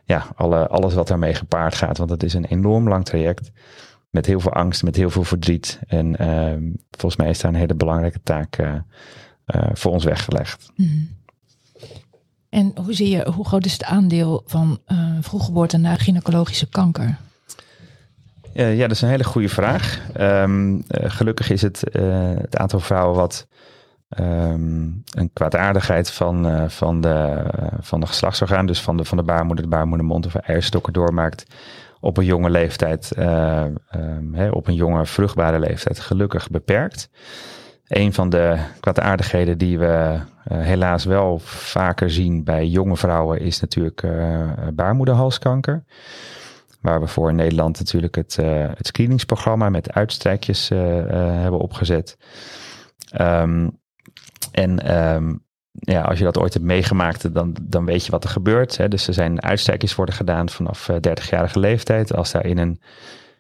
[0.04, 1.98] ja, alle, alles wat daarmee gepaard gaat.
[1.98, 3.52] Want het is een enorm lang traject.
[4.10, 5.80] Met heel veel angst, met heel veel verdriet.
[5.88, 8.76] En uh, volgens mij is daar een hele belangrijke taak uh,
[9.74, 10.72] voor ons weggelegd.
[10.76, 11.18] Mm.
[12.50, 14.80] En hoe zie je, hoe groot is het aandeel van
[15.22, 17.18] vroeggeboorte na gynaecologische kanker?
[18.54, 20.00] Uh, ja, dat is een hele goede vraag.
[20.20, 23.48] Um, uh, gelukkig is het, uh, het aantal vrouwen wat
[24.20, 27.44] um, een kwaadaardigheid van, van, de,
[27.80, 31.46] van de geslachtsorgaan, dus van de, van de baarmoeder, de baarmoedermond of eierstokken doormaakt
[32.00, 33.12] op een jonge leeftijd,
[34.32, 37.10] hè, op een jonge vruchtbare leeftijd, gelukkig beperkt.
[37.88, 44.08] Een van de kwaadaardigheden die we helaas wel vaker zien bij jonge vrouwen is natuurlijk
[44.74, 45.84] baarmoederhalskanker.
[46.82, 51.04] Waar we voor in Nederland natuurlijk het, uh, het screeningsprogramma met uitstrijkjes uh, uh,
[51.42, 52.18] hebben opgezet.
[53.22, 53.80] Um,
[54.52, 58.30] en um, ja, als je dat ooit hebt meegemaakt, dan, dan weet je wat er
[58.30, 58.78] gebeurt.
[58.78, 58.88] Hè.
[58.88, 62.14] Dus er zijn uitstrijkjes worden gedaan vanaf 30-jarige leeftijd.
[62.14, 62.82] Als daar in een,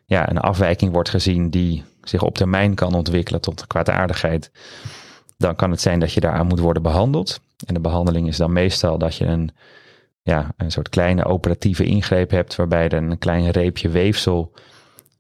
[0.05, 4.51] ja, een afwijking wordt gezien die zich op termijn kan ontwikkelen tot kwaadaardigheid,
[5.37, 7.39] dan kan het zijn dat je daaraan moet worden behandeld.
[7.65, 9.51] En de behandeling is dan meestal dat je een
[10.29, 14.53] ja, een soort kleine operatieve ingreep hebt waarbij er een klein reepje weefsel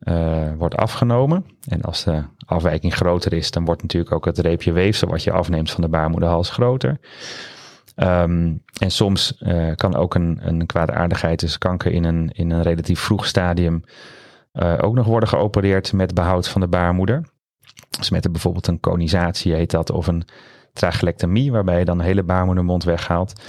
[0.03, 1.45] uh, wordt afgenomen.
[1.67, 5.31] En als de afwijking groter is, dan wordt natuurlijk ook het reepje weefsel wat je
[5.31, 6.99] afneemt van de baarmoederhals groter.
[7.95, 12.61] Um, en soms uh, kan ook een, een kwaadaardigheid, dus kanker in een, in een
[12.61, 13.83] relatief vroeg stadium,
[14.53, 17.23] uh, ook nog worden geopereerd met behoud van de baarmoeder.
[17.89, 20.23] Dus met bijvoorbeeld een conisatie heet dat, of een
[20.73, 23.41] trachelectomie, waarbij je dan de hele baarmoedermond weghaalt.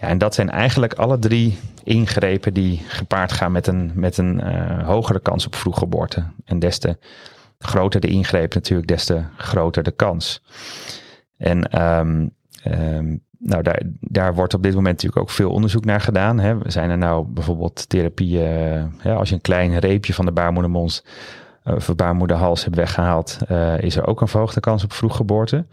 [0.00, 4.40] Ja, en dat zijn eigenlijk alle drie ingrepen die gepaard gaan met een, met een
[4.44, 6.24] uh, hogere kans op vroeggeboorte.
[6.44, 6.98] En des te
[7.58, 10.42] groter de ingreep natuurlijk, des te groter de kans.
[11.36, 12.30] En um,
[12.64, 16.38] um, nou, daar, daar wordt op dit moment natuurlijk ook veel onderzoek naar gedaan.
[16.38, 16.56] Hè.
[16.66, 21.04] Zijn er nou bijvoorbeeld therapieën, uh, als je een klein reepje van de baarmoedermond
[21.64, 23.38] uh, of baarmoederhals hebt weggehaald,
[23.78, 25.64] is er ook een verhoogde kans op vroeggeboorte.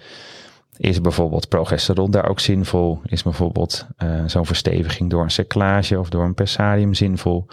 [0.77, 2.99] Is bijvoorbeeld progesteron daar ook zinvol?
[3.05, 7.47] Is bijvoorbeeld uh, zo'n versteviging door een cerclage of door een persarium zinvol?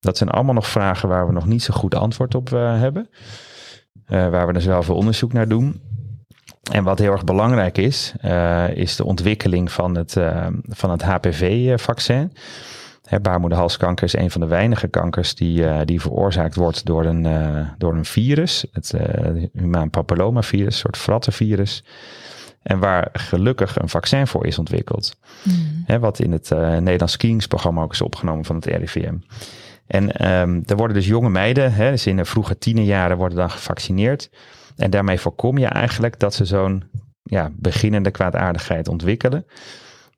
[0.00, 3.08] Dat zijn allemaal nog vragen waar we nog niet zo goed antwoord op uh, hebben.
[4.08, 5.80] Uh, waar we dus wel veel onderzoek naar doen.
[6.70, 8.14] En wat heel erg belangrijk is,
[8.74, 10.16] is de ontwikkeling van het,
[10.68, 12.32] van het HPV-vaccin.
[13.22, 17.26] baarmoederhalskanker is een van de weinige kankers die, die veroorzaakt wordt door een,
[17.78, 18.66] door een virus.
[18.72, 18.92] Het
[19.52, 21.84] humaan papillomavirus, een soort frattenvirus.
[22.62, 25.16] En waar gelukkig een vaccin voor is ontwikkeld.
[25.42, 26.00] Mm.
[26.00, 29.14] wat in het uh, Nederlands screeningsprogramma ook is opgenomen van het RIVM.
[29.86, 33.50] En um, er worden dus jonge meiden, hè, dus in de vroege tienerjaren worden dan
[33.50, 34.30] gevaccineerd.
[34.76, 36.84] En daarmee voorkom je eigenlijk dat ze zo'n
[37.22, 39.46] ja, beginnende kwaadaardigheid ontwikkelen.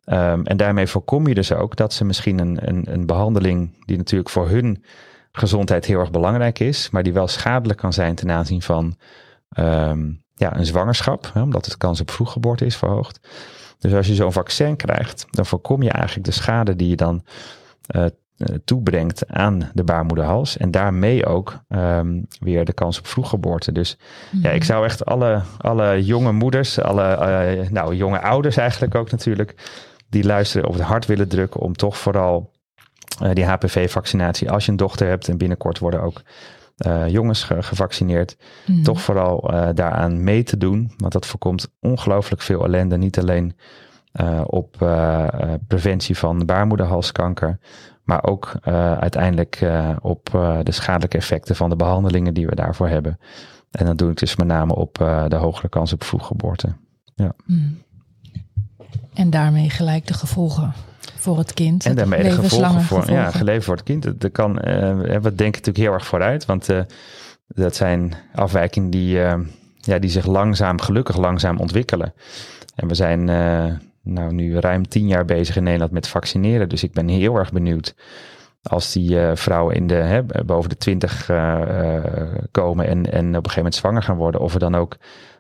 [0.05, 3.97] Um, en daarmee voorkom je dus ook dat ze misschien een, een, een behandeling die
[3.97, 4.85] natuurlijk voor hun
[5.33, 8.97] gezondheid heel erg belangrijk is, maar die wel schadelijk kan zijn ten aanzien van
[9.59, 13.29] um, ja, een zwangerschap, hè, omdat het kans op vroeggeboorte is verhoogd.
[13.79, 17.25] Dus als je zo'n vaccin krijgt, dan voorkom je eigenlijk de schade die je dan
[17.97, 18.05] uh,
[18.65, 20.57] toebrengt aan de baarmoederhals.
[20.57, 23.73] En daarmee ook um, weer de kans op vroeggeboorte.
[23.73, 23.99] Dus
[24.43, 24.67] ja, ik mhm.
[24.67, 27.19] zou echt alle, alle jonge moeders, alle
[27.61, 29.55] uh, nou, jonge ouders eigenlijk ook natuurlijk,
[30.09, 32.51] die luisteren op het hart willen drukken om toch vooral
[33.23, 36.23] uh, die HPV-vaccinatie, als je een dochter hebt en binnenkort worden ook
[36.87, 38.83] uh, jongens gevaccineerd, mm.
[38.83, 40.93] toch vooral uh, daaraan mee te doen.
[40.97, 42.97] Want dat voorkomt ongelooflijk veel ellende.
[42.97, 43.57] Niet alleen
[44.21, 44.77] uh, op
[45.67, 47.59] preventie van baarmoederhalskanker,
[48.05, 48.53] maar ook
[48.99, 50.29] uiteindelijk op
[50.63, 53.19] de schadelijke effecten van de behandelingen die we daarvoor hebben.
[53.71, 54.95] En dan doe ik dus met name op
[55.29, 56.77] de hogere kans op vroeggeboorte.
[57.15, 57.33] Ja.
[57.47, 57.83] Mm.
[59.15, 60.73] En daarmee gelijk de gevolgen
[61.25, 61.87] voor het kind.
[61.87, 64.21] En daarmee de gevolgen voor, ja, geleven voor het kind.
[64.21, 66.81] Dat kan, uh, we denken natuurlijk heel erg vooruit, want uh,
[67.47, 69.35] dat zijn afwijkingen die, uh,
[69.77, 72.15] ja, die zich langzaam, gelukkig langzaam ontwikkelen.
[72.75, 73.25] En we zijn
[74.03, 76.69] nou, nu ruim tien jaar bezig in Nederland met vaccineren.
[76.69, 77.95] Dus ik ben heel erg benieuwd
[78.63, 81.27] als die vrouwen in de, hè, boven de twintig
[82.51, 84.97] komen en, en op een gegeven moment zwanger gaan worden, of we dan ook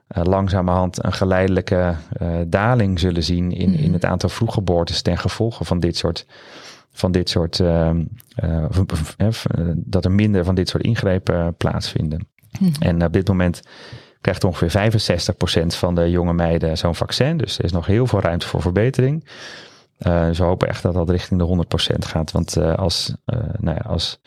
[0.08, 3.92] langzamerhand een geleidelijke uh, daling zullen zien in, in mhm.
[3.92, 6.26] het aantal vroeggeboortes ten gevolge van dit soort,
[6.92, 7.90] van dit soort uh,
[9.74, 12.28] dat er minder van dit soort ingrepen plaatsvinden.
[12.60, 12.82] Mhm.
[12.82, 13.62] En op dit moment
[14.20, 14.92] krijgt ongeveer
[15.62, 17.36] 65% van de jonge meiden zo'n vaccin.
[17.36, 19.28] Dus er is nog heel veel ruimte voor verbetering.
[19.98, 21.64] Dus we hopen echt dat dat richting de
[21.94, 22.32] 100% gaat.
[22.32, 23.14] Want als,
[23.58, 24.20] nou ja, als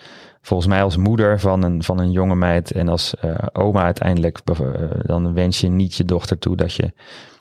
[0.47, 4.39] volgens mij als moeder van een, van een jonge meid en als uh, oma uiteindelijk,
[4.62, 4.69] uh,
[5.01, 6.93] dan wens je niet je dochter toe dat je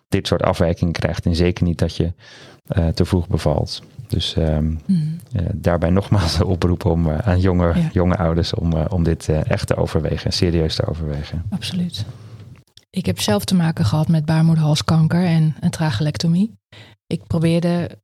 [0.08, 1.26] dit soort afwijkingen krijgt.
[1.26, 2.12] En zeker niet dat je
[2.76, 3.82] uh, te vroeg bevalt.
[4.06, 5.18] Dus um, mm.
[5.54, 7.88] daarbij nogmaals de oproep om, aan jonge, ja.
[7.92, 11.44] jonge ouders om, om dit echt te overwegen en serieus te overwegen.
[11.50, 12.04] Absoluut.
[12.90, 16.52] Ik heb zelf te maken gehad met baarmoederhalskanker en een trachelectomie.
[17.06, 17.98] Ik probeerde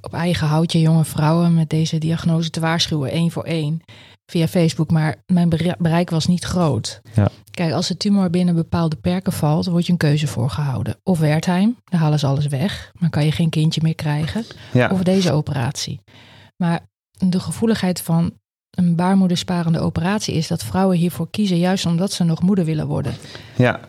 [0.00, 3.82] op eigen houtje jonge vrouwen met deze diagnose te waarschuwen, één voor één
[4.30, 7.00] via Facebook, maar mijn bereik was niet groot.
[7.14, 7.28] Ja.
[7.50, 10.96] Kijk, als de tumor binnen bepaalde perken valt, wordt je een keuze voorgehouden.
[11.02, 14.44] Of Wertheim, dan halen ze alles weg, maar kan je geen kindje meer krijgen.
[14.72, 14.88] Ja.
[14.92, 16.00] Of deze operatie.
[16.56, 16.80] Maar
[17.18, 18.32] de gevoeligheid van
[18.84, 23.14] een baarmoedersparende operatie is dat vrouwen hiervoor kiezen, juist omdat ze nog moeder willen worden.
[23.56, 23.80] Ja.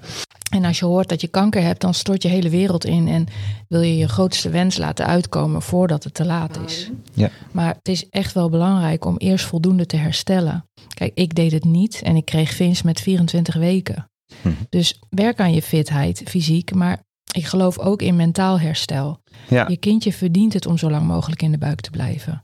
[0.51, 3.25] En als je hoort dat je kanker hebt, dan stort je hele wereld in en
[3.67, 6.89] wil je je grootste wens laten uitkomen voordat het te laat is.
[7.13, 7.29] Ja.
[7.51, 10.65] Maar het is echt wel belangrijk om eerst voldoende te herstellen.
[10.93, 14.09] Kijk, ik deed het niet en ik kreeg VINS met 24 weken.
[14.41, 14.49] Hm.
[14.69, 19.21] Dus werk aan je fitheid, fysiek, maar ik geloof ook in mentaal herstel.
[19.49, 19.67] Ja.
[19.67, 22.43] Je kindje verdient het om zo lang mogelijk in de buik te blijven.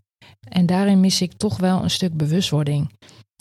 [0.49, 2.91] En daarin mis ik toch wel een stuk bewustwording.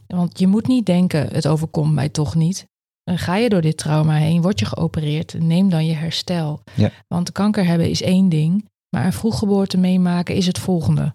[0.07, 2.66] Want je moet niet denken, het overkomt mij toch niet.
[3.05, 6.61] Ga je door dit trauma heen, word je geopereerd, neem dan je herstel.
[6.75, 6.90] Ja.
[7.09, 11.14] Want kanker hebben is één ding, maar een vroeggeboorte meemaken is het volgende.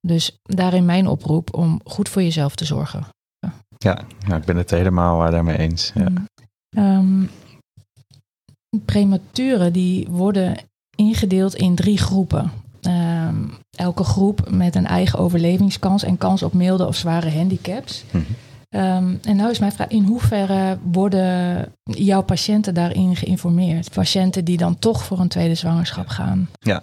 [0.00, 3.06] Dus daarin mijn oproep om goed voor jezelf te zorgen.
[3.78, 5.92] Ja, nou, ik ben het helemaal uh, daarmee eens.
[5.94, 6.12] Ja.
[6.98, 7.30] Um,
[8.84, 10.56] prematuren die worden
[10.96, 12.50] ingedeeld in drie groepen.
[12.86, 18.04] Um, elke groep met een eigen overlevingskans en kans op milde of zware handicaps.
[18.10, 18.24] Mm
[18.74, 23.90] Um, en nou is mijn vraag, in hoeverre worden jouw patiënten daarin geïnformeerd?
[23.90, 26.48] Patiënten die dan toch voor een tweede zwangerschap gaan?
[26.60, 26.82] Ja,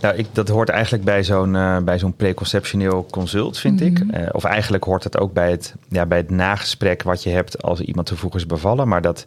[0.00, 3.98] nou, ik, dat hoort eigenlijk bij zo'n uh, bij zo'n preconceptioneel consult, vind ik.
[3.98, 7.62] Uh, of eigenlijk hoort het ook bij het, ja, bij het nagesprek wat je hebt
[7.62, 8.88] als iemand te vroeg is bevallen.
[8.88, 9.26] Maar dat,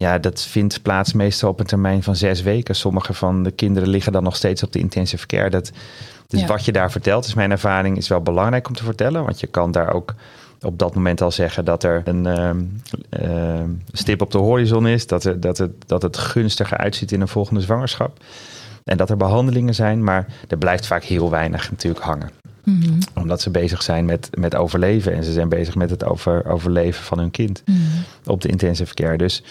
[0.00, 2.74] ja, dat vindt plaats meestal op een termijn van zes weken.
[2.74, 5.50] Sommige van de kinderen liggen dan nog steeds op de intensive care.
[5.50, 5.72] Dat,
[6.26, 6.46] dus ja.
[6.46, 9.24] wat je daar vertelt, is mijn ervaring, is wel belangrijk om te vertellen.
[9.24, 10.14] Want je kan daar ook
[10.60, 12.24] op dat moment al zeggen dat er een
[13.22, 13.60] uh,
[13.92, 17.28] stip op de horizon is, dat, er, dat, het, dat het gunstiger uitziet in een
[17.28, 18.18] volgende zwangerschap.
[18.84, 22.30] En dat er behandelingen zijn, maar er blijft vaak heel weinig natuurlijk hangen.
[22.64, 22.98] Mm -hmm.
[23.14, 27.04] Omdat ze bezig zijn met, met overleven en ze zijn bezig met het over, overleven
[27.04, 28.04] van hun kind mm -hmm.
[28.24, 29.16] op de intensive care.
[29.16, 29.42] Dus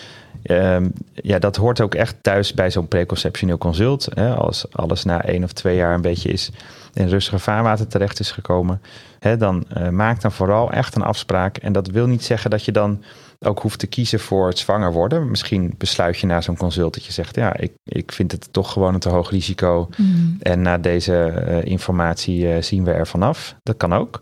[0.43, 4.07] um, ja, dat hoort ook echt thuis bij zo'n preconceptioneel consult.
[4.13, 6.51] Hè, als alles na één of twee jaar een beetje is
[6.93, 8.81] in rustige vaarwater terecht is gekomen,
[9.19, 11.57] hè, dan uh, maak dan vooral echt een afspraak.
[11.57, 13.03] En dat wil niet zeggen dat je dan
[13.45, 15.29] ook hoeft te kiezen voor het zwanger worden.
[15.29, 18.71] Misschien besluit je na zo'n consult dat je zegt, ja, ik, ik vind het toch
[18.71, 19.89] gewoon een te hoog risico.
[19.97, 20.37] Mm.
[20.39, 23.55] En na deze uh, informatie uh, zien we er vanaf.
[23.63, 24.21] Dat kan ook.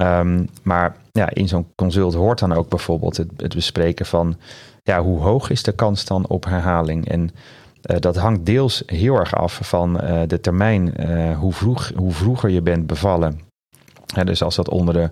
[0.00, 4.36] Um, maar ja, in zo'n consult hoort dan ook bijvoorbeeld het, het bespreken van,
[4.82, 7.08] ja, hoe hoog is de kans dan op herhaling?
[7.08, 7.30] En
[7.90, 9.92] uh, dat hangt deels heel erg af van
[10.26, 13.40] de termijn, hoe, vroeg, hoe vroeger je bent bevallen.
[14.24, 15.10] dus als dat onder de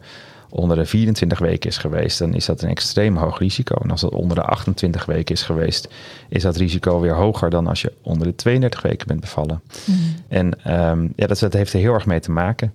[0.57, 3.75] onder de 24 weken is geweest, dan is dat een extreem hoog risico.
[3.75, 5.88] En als dat onder de 28 weken is geweest,
[6.29, 9.62] is dat risico weer hoger dan als je onder de 32 weken bent bevallen.
[9.85, 9.99] Mhm.
[10.29, 12.73] En ehm, ja, dat, dat heeft er heel erg mee te maken.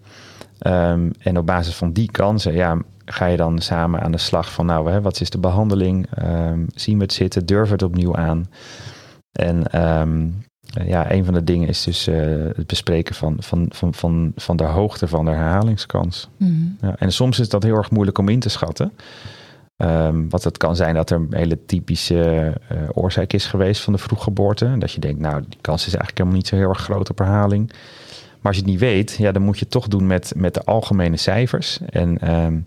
[0.60, 4.52] Ehm, en op basis van die kansen, ja, ga je dan samen aan de slag
[4.52, 6.08] van, nou, hè, wat is de behandeling?
[6.16, 7.46] Ehm, zien we het zitten?
[7.46, 8.50] Durven we het opnieuw aan?
[9.32, 10.02] En eh,
[10.86, 12.16] ja, een van de dingen is dus eh,
[12.56, 16.30] het bespreken van, van, van, van, van de hoogte van de herhalingskans.
[16.38, 16.52] Mhm.
[16.82, 18.94] Ja, en soms is dat heel erg moeilijk om in te schatten.
[19.78, 23.94] Ehm want het kan zijn dat er een hele typische eh, oorzaak is geweest van
[23.94, 24.66] de vroeggeboorte.
[24.66, 27.10] En dat je denkt, nou, die kans is eigenlijk helemaal niet zo heel erg groot
[27.10, 27.68] op herhaling.
[28.42, 30.54] Maar als je het niet weet, ja, dan moet je het toch doen met, met
[30.54, 31.80] de algemene cijfers.
[31.90, 32.60] En ehm,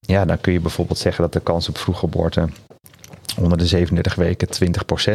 [0.00, 2.48] ja, dan kun je bijvoorbeeld zeggen dat de kans op vroeggeboorte
[3.38, 4.48] onder de 37 weken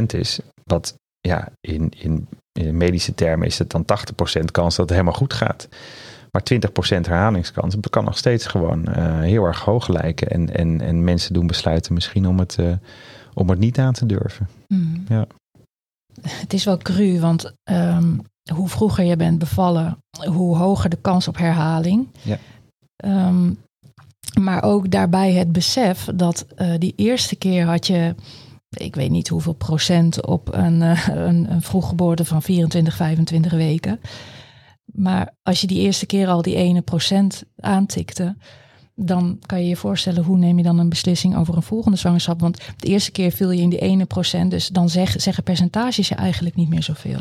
[0.01, 0.39] 20% is.
[0.63, 3.85] Wat ja, in, in, in medische termen is het dan
[4.41, 5.67] 80% kans dat het helemaal goed gaat.
[6.31, 10.29] Maar 20% herhalingskans, dat kan nog steeds gewoon eh, heel erg hoog lijken.
[10.29, 12.73] En, en, en mensen doen besluiten misschien om het, eh,
[13.33, 14.47] om het niet aan te durven.
[14.67, 14.99] Mhm.
[15.07, 15.27] Ja.
[16.21, 18.17] Het is wel cru, want ehm,
[18.53, 22.07] hoe vroeger je bent bevallen, hoe hoger de kans op herhaling.
[22.21, 22.37] Ja.
[22.95, 23.51] Ehm,
[24.39, 28.15] maar ook daarbij het besef dat eh, die eerste keer had je,
[28.77, 33.99] ik weet niet hoeveel procent op een, eh, een, een vroeggeboorte van 24, 25 weken.
[34.85, 38.35] Maar als je die eerste keer al die ene procent aantikte,
[38.95, 42.39] dan kan je je voorstellen hoe neem je dan een beslissing over een volgende zwangerschap.
[42.39, 46.07] Want de eerste keer viel je in die ene procent, dus dan zeg, zeggen percentages
[46.07, 47.19] je eigenlijk niet meer zoveel.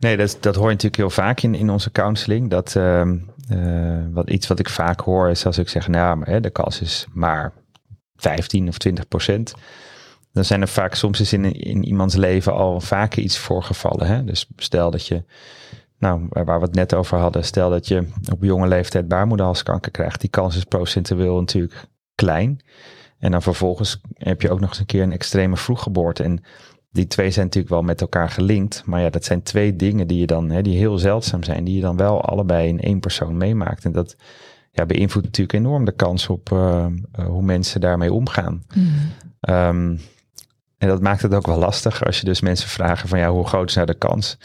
[0.00, 2.50] Nee, dat, dat hoor je natuurlijk heel vaak in, in onze counseling.
[2.50, 3.16] Dat ehm,
[3.48, 6.50] eh, wat, iets wat ik vaak hoor is als ik zeg, nou, maar, hè, de
[6.50, 7.52] kans is maar
[8.16, 9.54] 15 of 20 procent.
[10.32, 14.06] Dan zijn er vaak, soms is in, in iemands leven al vaker iets voorgevallen.
[14.06, 14.24] Hè?
[14.24, 15.24] Dus stel dat je,
[15.98, 20.20] nou, waar we het net over hadden, stel dat je op jonge leeftijd baarmoederhalskanker krijgt.
[20.20, 22.60] Die kans is procentueel natuurlijk klein.
[23.18, 26.22] En dan vervolgens heb je ook nog eens een keer een extreme vroeggeboorte.
[26.22, 26.42] En
[26.90, 28.82] die twee zijn natuurlijk wel met elkaar gelinkt.
[28.86, 31.74] Maar ja, dat zijn twee dingen die je dan, hè, die heel zeldzaam zijn, die
[31.74, 33.84] je dan wel allebei in één persoon meemaakt.
[33.84, 34.16] En dat
[34.72, 36.86] ja, beïnvloedt natuurlijk enorm de kans op uh,
[37.18, 38.64] uh, hoe mensen daarmee omgaan.
[38.74, 38.92] Mm.
[39.54, 40.00] Um,
[40.82, 43.46] en dat maakt het ook wel lastig als je dus mensen vragen van ja, hoe
[43.46, 44.38] groot is nou de kans?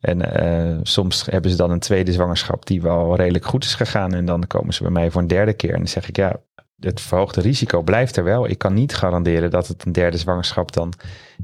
[0.00, 4.14] En uh, soms hebben ze dan een tweede zwangerschap die wel redelijk goed is gegaan.
[4.14, 5.72] En dan komen ze bij mij voor een derde keer.
[5.72, 6.36] En dan zeg ik ja,
[6.80, 8.48] het verhoogde risico blijft er wel.
[8.48, 10.92] Ik kan niet garanderen dat het een derde zwangerschap dan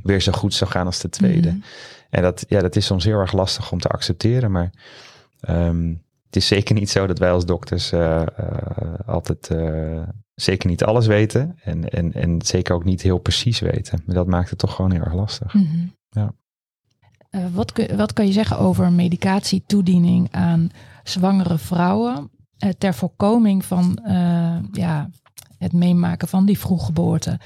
[0.03, 1.49] weer zo goed zou gaan als de tweede.
[1.49, 1.61] Mhm.
[2.11, 4.51] En dat, ja, dat is soms heel erg lastig om te accepteren.
[4.51, 4.71] Maar
[5.49, 8.27] um, het is zeker niet zo dat wij als dokters uh, uh,
[9.07, 10.03] altijd uh,
[10.35, 11.59] zeker niet alles weten.
[11.63, 14.03] En, en, en zeker ook niet heel precies weten.
[14.07, 15.55] Maar dat maakt het toch gewoon heel erg lastig.
[15.55, 15.87] Mhm.
[16.11, 16.33] Ja.
[17.31, 20.71] Uh, wat, kun, wat kan je zeggen over medicatietoediening aan
[21.03, 25.11] zwangere vrouwen uh, ter voorkoming van uh, ja,
[25.59, 27.39] het meemaken van die vroeggeboorte?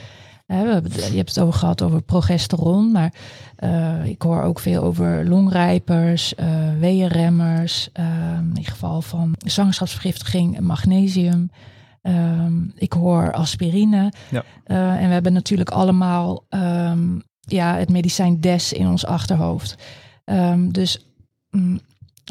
[0.46, 3.14] Je hebt het over gehad over progesteron, maar
[3.58, 7.88] uh, ik hoor ook veel over longrijpers, uh, weeënremmers,
[8.54, 11.50] in geval van zwangerschapsvergiftiging, magnesium.
[12.02, 14.12] Um, ik hoor aspirine.
[14.30, 14.44] Ja.
[14.66, 19.76] Uh, en we hebben natuurlijk allemaal um, ja, het medicijn DES in ons achterhoofd.
[20.24, 21.06] Um, dus
[21.50, 21.80] um,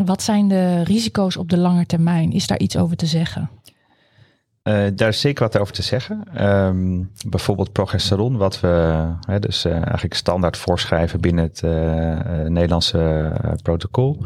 [0.05, 2.31] wat zijn de risico's op de lange termijn?
[2.31, 3.49] Is daar iets over te zeggen?
[4.63, 6.45] Uh, daar is zeker wat over te zeggen.
[6.47, 11.71] Um, bijvoorbeeld progesteron, wat we hè, dus uh, eigenlijk standaard voorschrijven binnen het uh,
[12.47, 14.23] Nederlandse protocol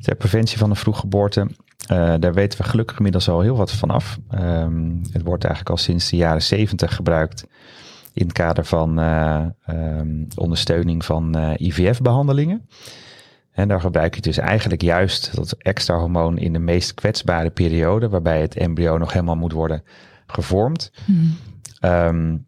[0.00, 1.46] ter preventie van de vroeggeboorte.
[2.18, 4.18] Daar weten we gelukkig inmiddels al heel wat van af.
[4.34, 7.46] Um, het wordt eigenlijk al sinds de jaren zeventig gebruikt
[8.12, 12.68] in het kader van um, ondersteuning van IVF-behandelingen.
[13.56, 18.08] En daar gebruik je dus eigenlijk juist dat extra hormoon in de meest kwetsbare periode,
[18.08, 19.82] waarbij het embryo nog helemaal moet worden
[20.26, 20.92] gevormd.
[21.04, 21.36] Hmm.
[21.80, 22.46] Um,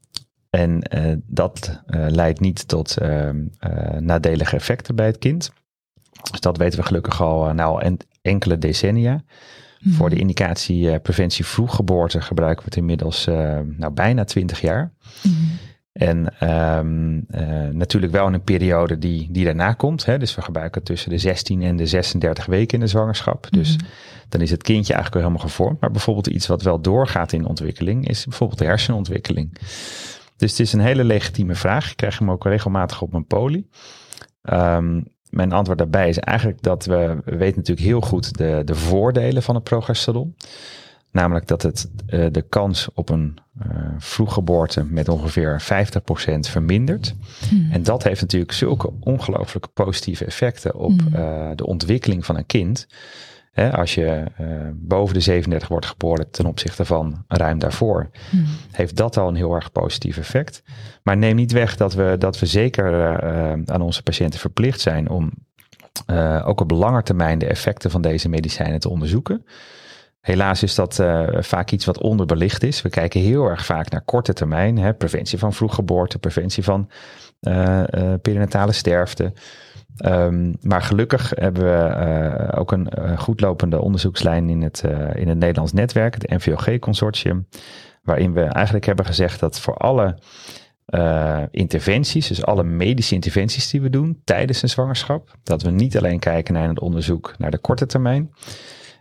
[0.51, 0.83] en
[1.27, 2.97] dat leidt niet tot
[3.99, 5.53] nadelige effecten bij het kind.
[6.31, 9.13] Dus dat weten we gelukkig al nou, en enkele decennia.
[9.13, 9.99] Mm-hmm.
[9.99, 13.25] Voor de indicatie preventie vroeggeboorte gebruiken we het inmiddels
[13.77, 14.93] nou, bijna 20 jaar.
[15.23, 15.49] Mm-hmm.
[15.99, 20.05] En um, uh, natuurlijk wel in een periode die, die daarna komt.
[20.05, 20.19] Hè?
[20.19, 23.45] Dus we gebruiken tussen de 16 en de 36 weken in de zwangerschap.
[23.45, 23.59] Mm-hmm.
[23.59, 23.77] Dus
[24.29, 25.81] dan is het kindje eigenlijk helemaal gevormd.
[25.81, 29.59] Maar bijvoorbeeld iets wat wel doorgaat in ontwikkeling is bijvoorbeeld de hersenontwikkeling.
[30.37, 31.91] Dus het is een hele legitieme vraag.
[31.91, 33.69] Ik krijg hem ook regelmatig op mijn poli.
[34.43, 38.75] Um, mijn antwoord daarbij is eigenlijk dat we, we weten natuurlijk heel goed de, de
[38.75, 40.35] voordelen van het progesteron.
[41.11, 45.65] Namelijk dat het uh, de kans op een uh, vroeggeboorte met ongeveer 50%
[46.41, 47.15] vermindert.
[47.49, 47.69] Hmm.
[47.73, 51.15] En dat heeft natuurlijk zulke ongelooflijke positieve effecten op Hmm.
[51.15, 52.87] uh, de ontwikkeling van een kind.
[53.53, 54.25] Hè, als je
[54.75, 58.45] boven de 37 wordt geboren ten opzichte van ruim daarvoor, hmm.
[58.71, 60.63] heeft dat al een heel erg positief effect.
[61.03, 63.21] Maar neem niet weg dat we, dat we zeker
[63.65, 65.33] aan onze patiënten verplicht zijn om
[66.45, 69.45] ook op lange termijn de effecten van deze medicijnen te onderzoeken.
[70.21, 70.95] Helaas is dat
[71.39, 72.83] vaak iets wat onderbelicht is.
[72.83, 76.91] We kijken heel erg vaak naar korte termijn, hè, preventie van vroeggeboorte, preventie van
[78.23, 79.33] perinatale sterfte.
[80.05, 84.83] Um, maar gelukkig hebben we ook een goedlopende onderzoekslijn in het,
[85.15, 87.49] in het Nederlands netwerk, het NVOG-consortium,
[88.03, 90.19] waarin we eigenlijk hebben gezegd dat voor alle
[91.51, 96.19] interventies, dus alle medische interventies die we doen tijdens een zwangerschap, dat we niet alleen
[96.19, 98.31] kijken naar het onderzoek naar de korte termijn.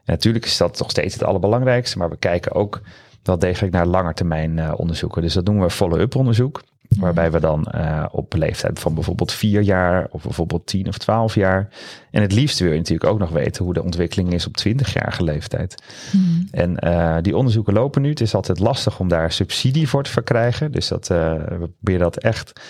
[0.07, 2.81] En natuurlijk is dat nog steeds het allerbelangrijkste, maar we kijken ook
[3.23, 5.21] wel degelijk naar langetermijn onderzoeken.
[5.21, 6.61] Dus dat noemen we follow-up onderzoek.
[6.87, 11.35] Waarbij we dan uh, op leeftijd van bijvoorbeeld vier jaar of bijvoorbeeld tien of twaalf
[11.35, 11.69] jaar.
[12.11, 15.23] En het liefst wil je natuurlijk ook nog weten hoe de ontwikkeling is op twintigjarige
[15.23, 15.83] leeftijd.
[16.11, 16.47] Hmm.
[16.51, 18.09] En uh, die onderzoeken lopen nu.
[18.09, 20.71] Het is altijd lastig om daar subsidie voor te verkrijgen.
[20.71, 22.61] Dus dat, uh, we proberen dat echt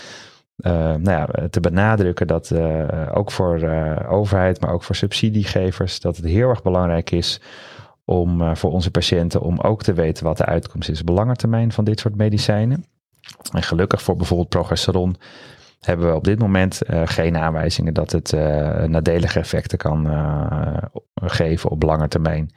[0.64, 2.28] nou ja, te benadrukken.
[2.28, 2.54] Dat
[3.14, 3.70] ook voor
[4.08, 7.42] overheid, maar ook voor subsidiegevers, dat het heel erg belangrijk is
[8.06, 11.72] om voor onze patiënten om ook te weten wat de uitkomst is op lange termijn
[11.72, 12.86] van dit soort medicijnen.
[13.54, 15.16] En gelukkig voor bijvoorbeeld progesteron
[15.82, 18.32] hebben we op dit moment geen aanwijzingen dat het
[18.88, 20.08] nadelige effecten kan
[21.16, 22.52] geven op lange termijn.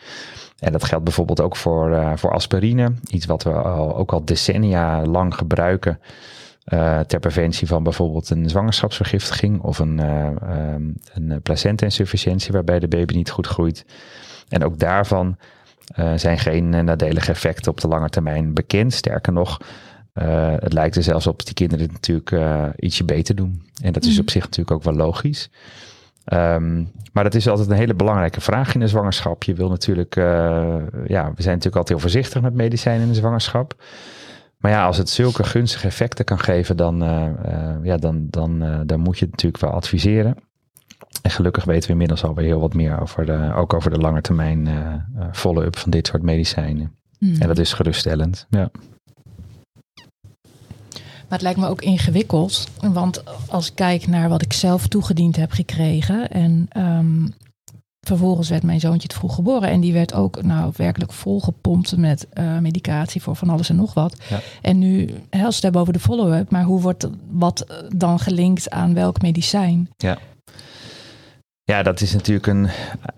[0.58, 5.04] En dat geldt bijvoorbeeld ook voor, voor aspirine, iets wat we al, ook al decennia
[5.04, 6.00] lang gebruiken
[7.06, 13.30] ter preventie van bijvoorbeeld een zwangerschapsvergiftiging of een, um, een placenta-insufficiëntie waarbij de baby niet
[13.30, 13.84] goed groeit.
[14.48, 15.36] En ook daarvan
[16.14, 18.92] zijn geen nadelige effecten op de lange termijn bekend.
[18.92, 19.58] Sterker nog,
[20.14, 23.62] uh, het lijkt er zelfs op dat die kinderen het natuurlijk uh, ietsje beter doen.
[23.82, 24.20] En dat is mhm.
[24.20, 25.50] op zich natuurlijk ook wel logisch.
[26.32, 29.42] Um, maar dat is altijd een hele belangrijke vraag in de zwangerschap.
[29.42, 30.24] Je wil natuurlijk, uh,
[31.06, 33.82] ja, we zijn natuurlijk altijd heel voorzichtig met medicijnen in de zwangerschap.
[34.60, 36.98] Maar ja, als het zulke gunstige effecten kan geven, dan,
[37.82, 40.36] ja, dan, dan, dan moet je het natuurlijk wel adviseren.
[41.22, 44.20] En gelukkig weten we inmiddels alweer heel wat meer over de, ook over de lange
[44.20, 44.68] termijn
[45.32, 46.94] follow-up van dit soort medicijnen.
[47.18, 47.40] Mhm.
[47.40, 48.46] En dat is geruststellend.
[48.50, 48.70] Ja.
[51.30, 52.68] Maar het lijkt me ook ingewikkeld.
[52.80, 56.30] Want als ik kijk naar wat ik zelf toegediend heb gekregen.
[56.30, 57.32] En um,
[58.00, 59.70] vervolgens werd mijn zoontje te vroeg geboren.
[59.70, 63.94] En die werd ook nou werkelijk volgepompt met uh, medicatie voor van alles en nog
[63.94, 64.16] wat.
[64.28, 64.40] Ja.
[64.62, 66.50] En nu, als we het hebben over de follow-up.
[66.50, 69.88] Maar hoe wordt wat dan gelinkt aan welk medicijn?
[69.96, 70.18] Ja.
[71.64, 72.68] Ja, dat is natuurlijk een.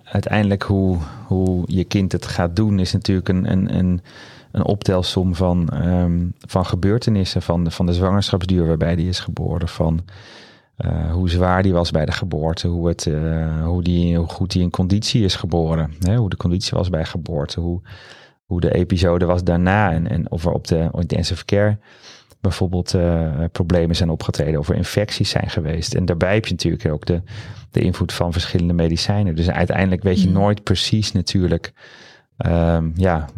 [0.05, 4.01] Uiteindelijk hoe, hoe je kind het gaat doen, is natuurlijk een, een, een
[4.53, 9.69] een optelsom van, um, van gebeurtenissen van de, van de zwangerschapsduur waarbij die is geboren.
[9.69, 10.01] Van
[10.85, 14.53] uh, hoe zwaar die was bij de geboorte, hoe, het, uh, hoe, die, hoe goed
[14.53, 15.93] die in conditie is geboren.
[15.99, 17.81] Hè, hoe de conditie was bij geboorte, hoe,
[18.45, 19.93] hoe de episode was daarna.
[19.93, 21.79] En, en of er op de intensive care
[22.41, 25.95] bijvoorbeeld uh, problemen zijn opgetreden, of er infecties zijn geweest.
[25.95, 27.23] En daarbij heb je natuurlijk ook de,
[27.71, 29.37] de invloed van verschillende medicijnen.
[29.37, 30.35] Dus uiteindelijk weet je mm.
[30.35, 31.73] nooit precies natuurlijk.
[32.47, 33.29] Um, ja,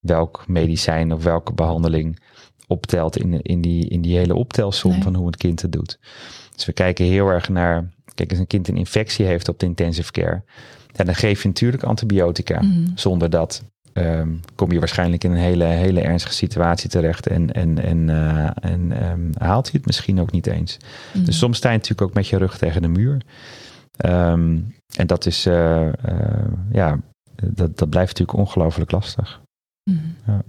[0.00, 2.18] welk medicijn of welke behandeling
[2.72, 5.98] optelt in, in, die, in die hele optelsom van hoe het kind het doet.
[6.54, 9.66] Dus we kijken heel erg naar, kijk, als een kind een infectie heeft op de
[9.66, 10.42] intensive care,
[10.92, 12.62] ja, dan geef je natuurlijk antibiotica.
[12.62, 12.90] Mhm.
[12.94, 13.62] Zonder dat
[13.92, 18.50] um, kom je waarschijnlijk in een hele, hele ernstige situatie terecht en, en, en, uh,
[18.54, 20.76] en um, haalt je het misschien ook niet eens.
[21.14, 21.24] Mhm.
[21.24, 23.22] Dus soms sta je natuurlijk ook met je rug tegen de muur.
[24.06, 25.92] Um, en dat is, uh, uh,
[26.72, 26.98] ja,
[27.34, 29.40] dat, dat blijft natuurlijk ongelooflijk lastig.
[29.90, 29.98] Mhm.
[30.26, 30.42] Ja.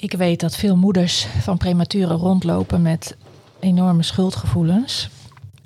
[0.00, 3.16] Ik weet dat veel moeders van prematuren rondlopen met
[3.60, 5.10] enorme schuldgevoelens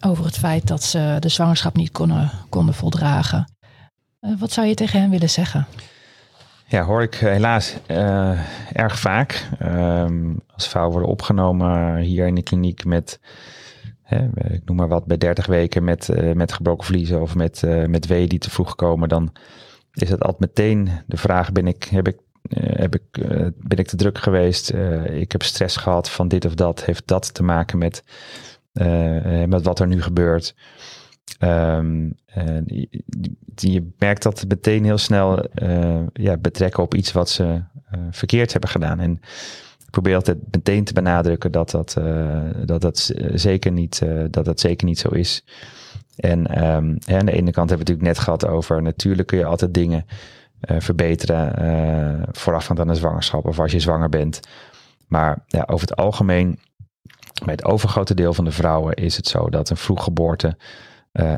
[0.00, 3.52] over het feit dat ze de zwangerschap niet konden, konden voldragen.
[4.20, 5.66] Uh, wat zou je tegen hen willen zeggen?
[6.66, 8.40] Ja, hoor ik helaas uh,
[8.72, 9.48] erg vaak.
[9.62, 10.06] Uh,
[10.54, 13.20] als vrouwen worden opgenomen hier in de kliniek met,
[14.02, 17.62] hè, ik noem maar wat, bij 30 weken met, uh, met gebroken vliezen of met,
[17.86, 19.32] met weeën die te vroeg komen, dan
[19.92, 23.78] is het altijd meteen de vraag, ben ik, heb ik uh, heb ik, uh, ben
[23.78, 24.72] ik te druk geweest.
[24.72, 26.84] Uh, ik heb stress gehad van dit of dat.
[26.84, 28.02] Heeft dat te maken met,
[29.46, 30.54] met wat er nu gebeurt?
[31.40, 32.14] Um,
[32.64, 32.88] je,
[33.54, 35.46] je, merkt dat meteen heel snel
[36.12, 37.62] ja, betrekken op iets wat ze
[38.10, 39.00] verkeerd hebben gedaan.
[39.00, 39.12] En
[39.78, 41.96] ik probeer altijd meteen te benadrukken dat dat,
[42.64, 45.44] dat, dat, zeker, niet, dat dat zeker niet zo is.
[46.16, 49.38] En um, aan de ene kant hebben we het natuurlijk net gehad over, natuurlijk kun
[49.38, 50.06] je altijd dingen
[50.60, 54.40] verbeteren uh, voorafgaand aan een zwangerschap of als je zwanger bent.
[55.08, 56.58] Maar ja, over het algemeen,
[57.44, 60.56] bij het overgrote deel van de vrouwen is het zo dat een vroeggeboorte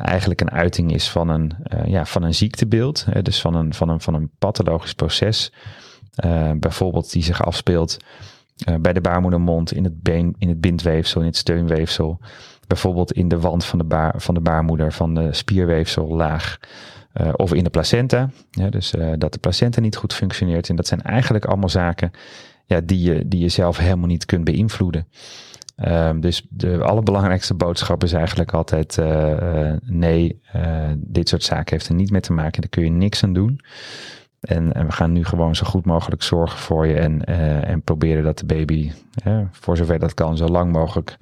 [0.03, 3.05] eigenlijk een uiting is van een, ja, van een ziektebeeld.
[3.11, 5.53] Hè, dus van een, van, een, van een pathologisch proces.
[6.57, 7.97] bijvoorbeeld die zich afspeelt
[8.81, 12.21] bij de baarmoedermond, in het, been, in het bindweefsel, in het steunweefsel.
[12.67, 16.59] Bijvoorbeeld in de wand van de, baar, van de baarmoeder, van de spierweefsellaag.
[17.15, 18.31] Uh, of in de placenta.
[18.51, 20.69] Ja, dus uh, dat de placenta niet goed functioneert.
[20.69, 22.11] En dat zijn eigenlijk allemaal zaken
[22.67, 25.07] ja, die, je, die je zelf helemaal niet kunt beïnvloeden.
[25.85, 30.41] Um, dus de allerbelangrijkste boodschap is eigenlijk altijd: uh, nee,
[30.97, 32.61] dit soort zaken heeft er niet mee te maken.
[32.61, 33.61] Daar kun je niks aan doen.
[34.41, 37.25] En, en we gaan nu gewoon zo goed mogelijk zorgen voor je en,
[37.65, 38.91] en proberen dat de baby,
[39.51, 41.17] voor zover dat kan, zo lang mogelijk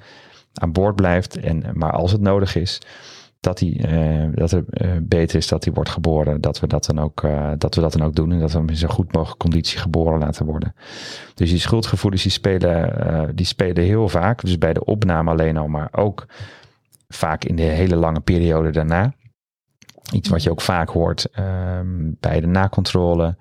[0.55, 1.37] aan boord blijft.
[1.37, 2.81] En, maar als het nodig is,
[3.41, 6.41] dat, hij, uh, dat het uh, beter is dat hij wordt geboren.
[6.41, 8.33] Dat we dat, dan ook, uh, dat we dat dan ook doen.
[8.33, 10.75] En dat we hem in zo goed mogelijke conditie geboren laten worden.
[11.35, 14.41] Dus die schuldgevoelens die spelen, die spelen heel vaak.
[14.41, 16.27] Dus bij de opname alleen al, maar ook
[17.09, 19.15] vaak in de hele lange periode daarna.
[20.13, 23.37] Iets wat je ook vaak hoort ehm, bij de nakontrole.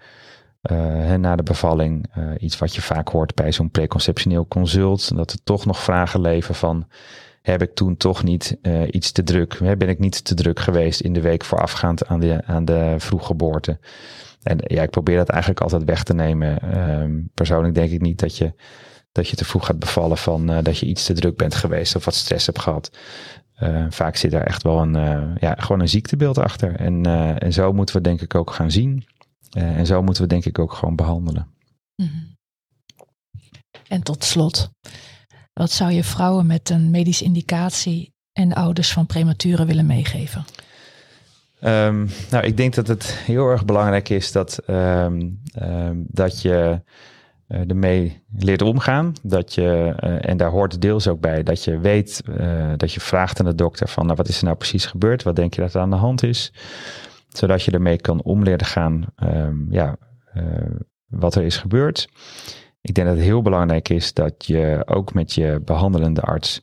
[1.17, 2.05] na de bevalling.
[2.39, 5.15] iets wat je vaak hoort bij zo'n preconceptioneel consult.
[5.15, 6.87] Dat er toch nog vragen leven van
[7.51, 10.99] heb ik toen toch niet uh, iets te druk, ben ik niet te druk geweest
[10.99, 13.79] in de week voorafgaand aan de, aan de vroeggeboorte.
[14.43, 16.77] En ja, ik probeer dat eigenlijk altijd weg te nemen.
[17.01, 18.53] Um, persoonlijk denk ik niet dat je,
[19.11, 21.95] dat je te vroeg gaat bevallen van uh, dat je iets te druk bent geweest
[21.95, 22.97] of wat stress hebt gehad.
[23.59, 24.93] Uh, vaak zit daar echt wel een,
[25.39, 26.75] ja, gewoon een ziektebeeld achter.
[26.75, 27.05] En,
[27.39, 29.05] en zo moeten we denk ik ook gaan zien.
[29.49, 31.47] en zo moeten we denk ik ook gewoon behandelen.
[31.95, 32.35] -hmm.
[33.87, 34.69] En tot slot,
[35.58, 40.45] wat zou je vrouwen met een medische indicatie en ouders van prematuren willen meegeven?
[41.62, 46.82] Um, nou, ik denk dat het heel erg belangrijk is dat, um, um, dat je
[47.47, 49.14] uh, ermee leert omgaan.
[49.24, 52.99] Dat je, uh, en daar hoort deels ook bij, dat je weet, uh, dat je
[52.99, 55.24] vraagt aan de dokter van nou, wat is er nou precies gebeurd?
[55.24, 56.53] Wat denk je dat er aan de hand is?
[57.28, 59.05] Zodat je ermee kan om leren gaan,
[59.70, 59.97] ja,
[61.08, 62.08] wat er is gebeurd.
[62.88, 66.61] Ik denk dat het heel belangrijk is dat je ook met je behandelende arts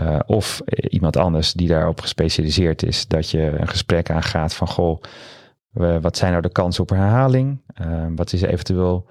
[0.00, 5.02] uh, of iemand anders die daarop gespecialiseerd is, dat je een gesprek aangaat van goh,
[6.00, 7.62] wat zijn nou de kansen op herhaling?
[7.80, 9.06] Uh, wat is eventueel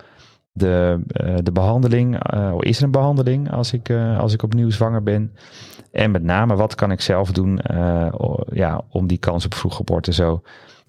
[0.51, 2.19] de, uh, de behandeling?
[2.59, 5.35] is er een behandeling als ik, als ik opnieuw zwanger ben?
[5.91, 7.59] En met name, wat kan ik zelf doen
[8.51, 10.41] ja, om die kans op vroeggeboorte zo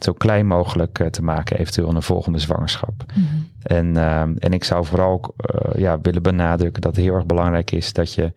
[0.05, 3.05] zo klein mogelijk uh, te maken, eventueel in een volgende zwangerschap.
[3.15, 3.51] Mm -hmm.
[3.63, 7.71] en, uh, en ik zou vooral uh, ja, willen benadrukken dat het heel erg belangrijk
[7.71, 8.33] is dat je,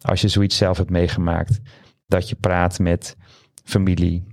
[0.00, 1.60] als je zoiets zelf hebt meegemaakt,
[2.06, 3.16] dat je praat met
[3.64, 4.26] familie,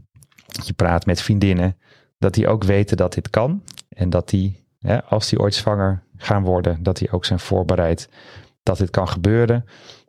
[0.46, 1.78] dat je praat met vriendinnen,
[2.18, 3.64] dat die ook weten dat dit kan.
[3.90, 8.10] En dat die, hè, als die ooit zwanger gaan worden, dat die ook zijn voorbereid
[8.64, 9.66] dat dit kan gebeuren.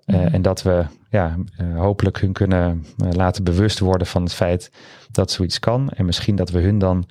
[0.07, 4.35] Uh, en dat we ja, uh, hopelijk hun kunnen uh, laten bewust worden van het
[4.35, 4.71] feit
[5.11, 5.91] dat zoiets kan.
[5.91, 7.09] En misschien dat we hun dan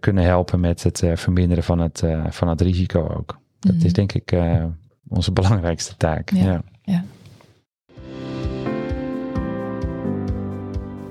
[0.00, 3.38] kunnen helpen met het verminderen van het, van het risico ook.
[3.58, 3.80] Dat mm.
[3.84, 4.36] is denk ik
[5.08, 6.30] onze belangrijkste taak.
[6.30, 6.62] Ja, ja.
[6.82, 7.04] ja.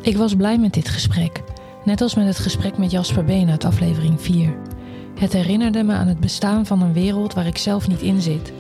[0.02, 1.44] Ik was blij met dit gesprek.
[1.86, 4.77] Net als met het gesprek met Jasper Been uit aflevering 4.
[5.18, 8.54] Het herinnerde me aan het bestaan van een wereld waar ik zelf niet in zit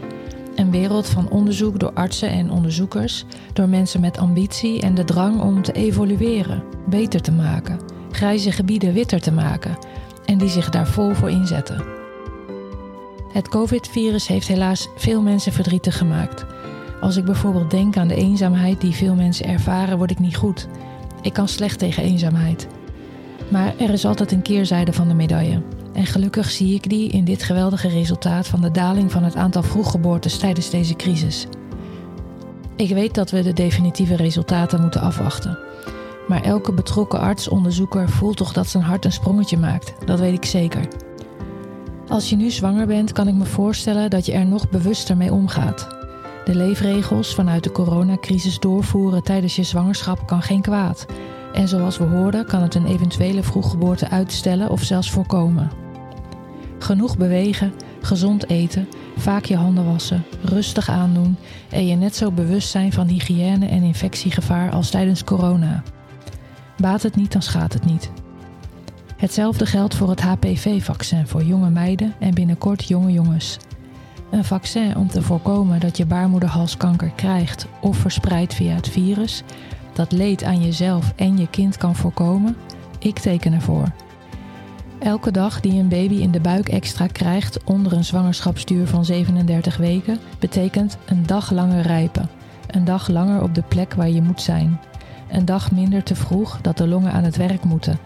[0.57, 5.41] een wereld van onderzoek door artsen en onderzoekers, door mensen met ambitie en de drang
[5.41, 7.79] om te evolueren, beter te maken,
[8.11, 9.77] grijze gebieden witter te maken
[10.25, 11.85] en die zich daar vol voor inzetten.
[13.31, 16.45] Het COVID-virus heeft helaas veel mensen verdrietig gemaakt.
[17.01, 20.67] Als ik bijvoorbeeld denk aan de eenzaamheid die veel mensen ervaren, word ik niet goed.
[21.21, 22.67] Ik kan slecht tegen eenzaamheid.
[23.49, 25.61] Maar er is altijd een keerzijde van de medaille.
[25.97, 29.63] En gelukkig zie ik die in dit geweldige resultaat van de daling van het aantal
[29.63, 31.47] vroeggeboortes tijdens deze crisis.
[32.75, 35.59] Ik weet dat we de definitieve resultaten moeten afwachten.
[36.27, 39.93] Maar elke betrokken arts-onderzoeker voelt toch dat zijn hart een sprongetje maakt.
[40.05, 40.87] Dat weet ik zeker.
[42.07, 45.33] Als je nu zwanger bent, kan ik me voorstellen dat je er nog bewuster mee
[45.33, 45.87] omgaat.
[46.45, 51.05] De leefregels vanuit de coronacrisis doorvoeren tijdens je zwangerschap kan geen kwaad.
[51.53, 55.85] En zoals we hoorden, kan het een eventuele vroeggeboorte uitstellen of zelfs voorkomen.
[56.79, 61.37] Genoeg bewegen, gezond eten, vaak je handen wassen, rustig aandoen
[61.69, 65.83] en je net zo bewust zijn van hygiëne en infectiegevaar als tijdens corona.
[66.77, 68.11] Baat het niet, dan schaadt het niet.
[69.17, 73.57] Hetzelfde geldt voor het HPV-vaccin voor jonge meiden en binnenkort jonge jongens.
[74.31, 79.43] Een vaccin om te voorkomen dat je baarmoederhalskanker krijgt of verspreidt via het virus,
[79.93, 82.55] dat leed aan jezelf en je kind kan voorkomen,
[82.99, 83.91] ik teken ervoor.
[84.99, 89.77] Elke dag die een baby in de buik extra krijgt onder een zwangerschapsduur van 37
[89.77, 92.29] weken, betekent een dag langer rijpen.
[92.67, 94.79] Een dag langer op de plek waar je moet zijn.
[95.31, 97.99] Een dag minder te vroeg dat de longen aan het werk moeten.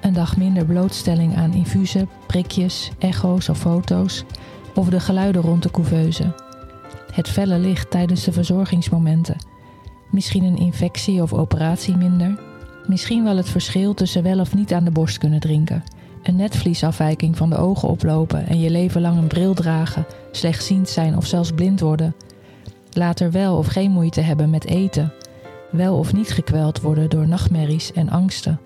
[0.00, 4.24] Een dag minder blootstelling aan infusen, prikjes, echo's of foto's.
[4.74, 6.34] Of de geluiden rond de couveuse.
[7.12, 9.36] Het felle licht tijdens de verzorgingsmomenten.
[10.10, 12.40] Misschien een infectie of operatie minder.
[12.86, 15.82] Misschien wel het verschil tussen wel of niet aan de borst kunnen drinken.
[16.22, 21.16] Een netvliesafwijking van de ogen oplopen en je leven lang een bril dragen, slechtziend zijn
[21.16, 22.14] of zelfs blind worden.
[22.92, 25.12] Later wel of geen moeite hebben met eten.
[25.70, 28.60] Wel of niet gekweld worden door nachtmerries en angsten.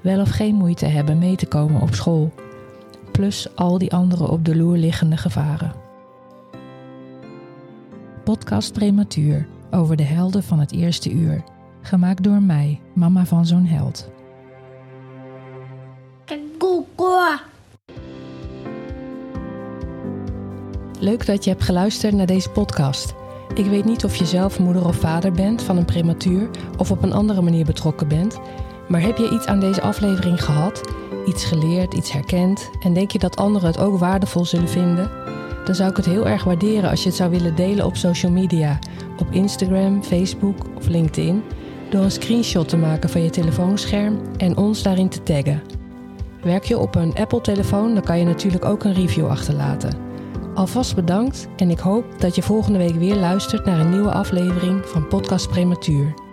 [0.00, 2.32] Wel of geen moeite hebben mee te komen op school.
[3.12, 5.72] Plus al die andere op de loer liggende gevaren.
[8.24, 11.44] Podcast Prematuur over de helden van het eerste uur.
[11.82, 14.10] Gemaakt door mij, mama van zo'n held.
[21.00, 23.14] Leuk dat je hebt geluisterd naar deze podcast.
[23.54, 27.02] Ik weet niet of je zelf moeder of vader bent van een prematuur of op
[27.02, 28.38] een andere manier betrokken bent,
[28.88, 30.80] maar heb je iets aan deze aflevering gehad,
[31.26, 35.10] iets geleerd, iets herkend en denk je dat anderen het ook waardevol zullen vinden?
[35.64, 38.32] Dan zou ik het heel erg waarderen als je het zou willen delen op social
[38.32, 38.78] media,
[39.18, 41.42] op Instagram, Facebook of LinkedIn,
[41.90, 45.62] door een screenshot te maken van je telefoonscherm en ons daarin te taggen.
[46.42, 49.96] Werk je op een Apple-telefoon, dan kan je natuurlijk ook een review achterlaten.
[50.54, 54.86] Alvast bedankt en ik hoop dat je volgende week weer luistert naar een nieuwe aflevering
[54.86, 56.27] van Podcast Prematuur.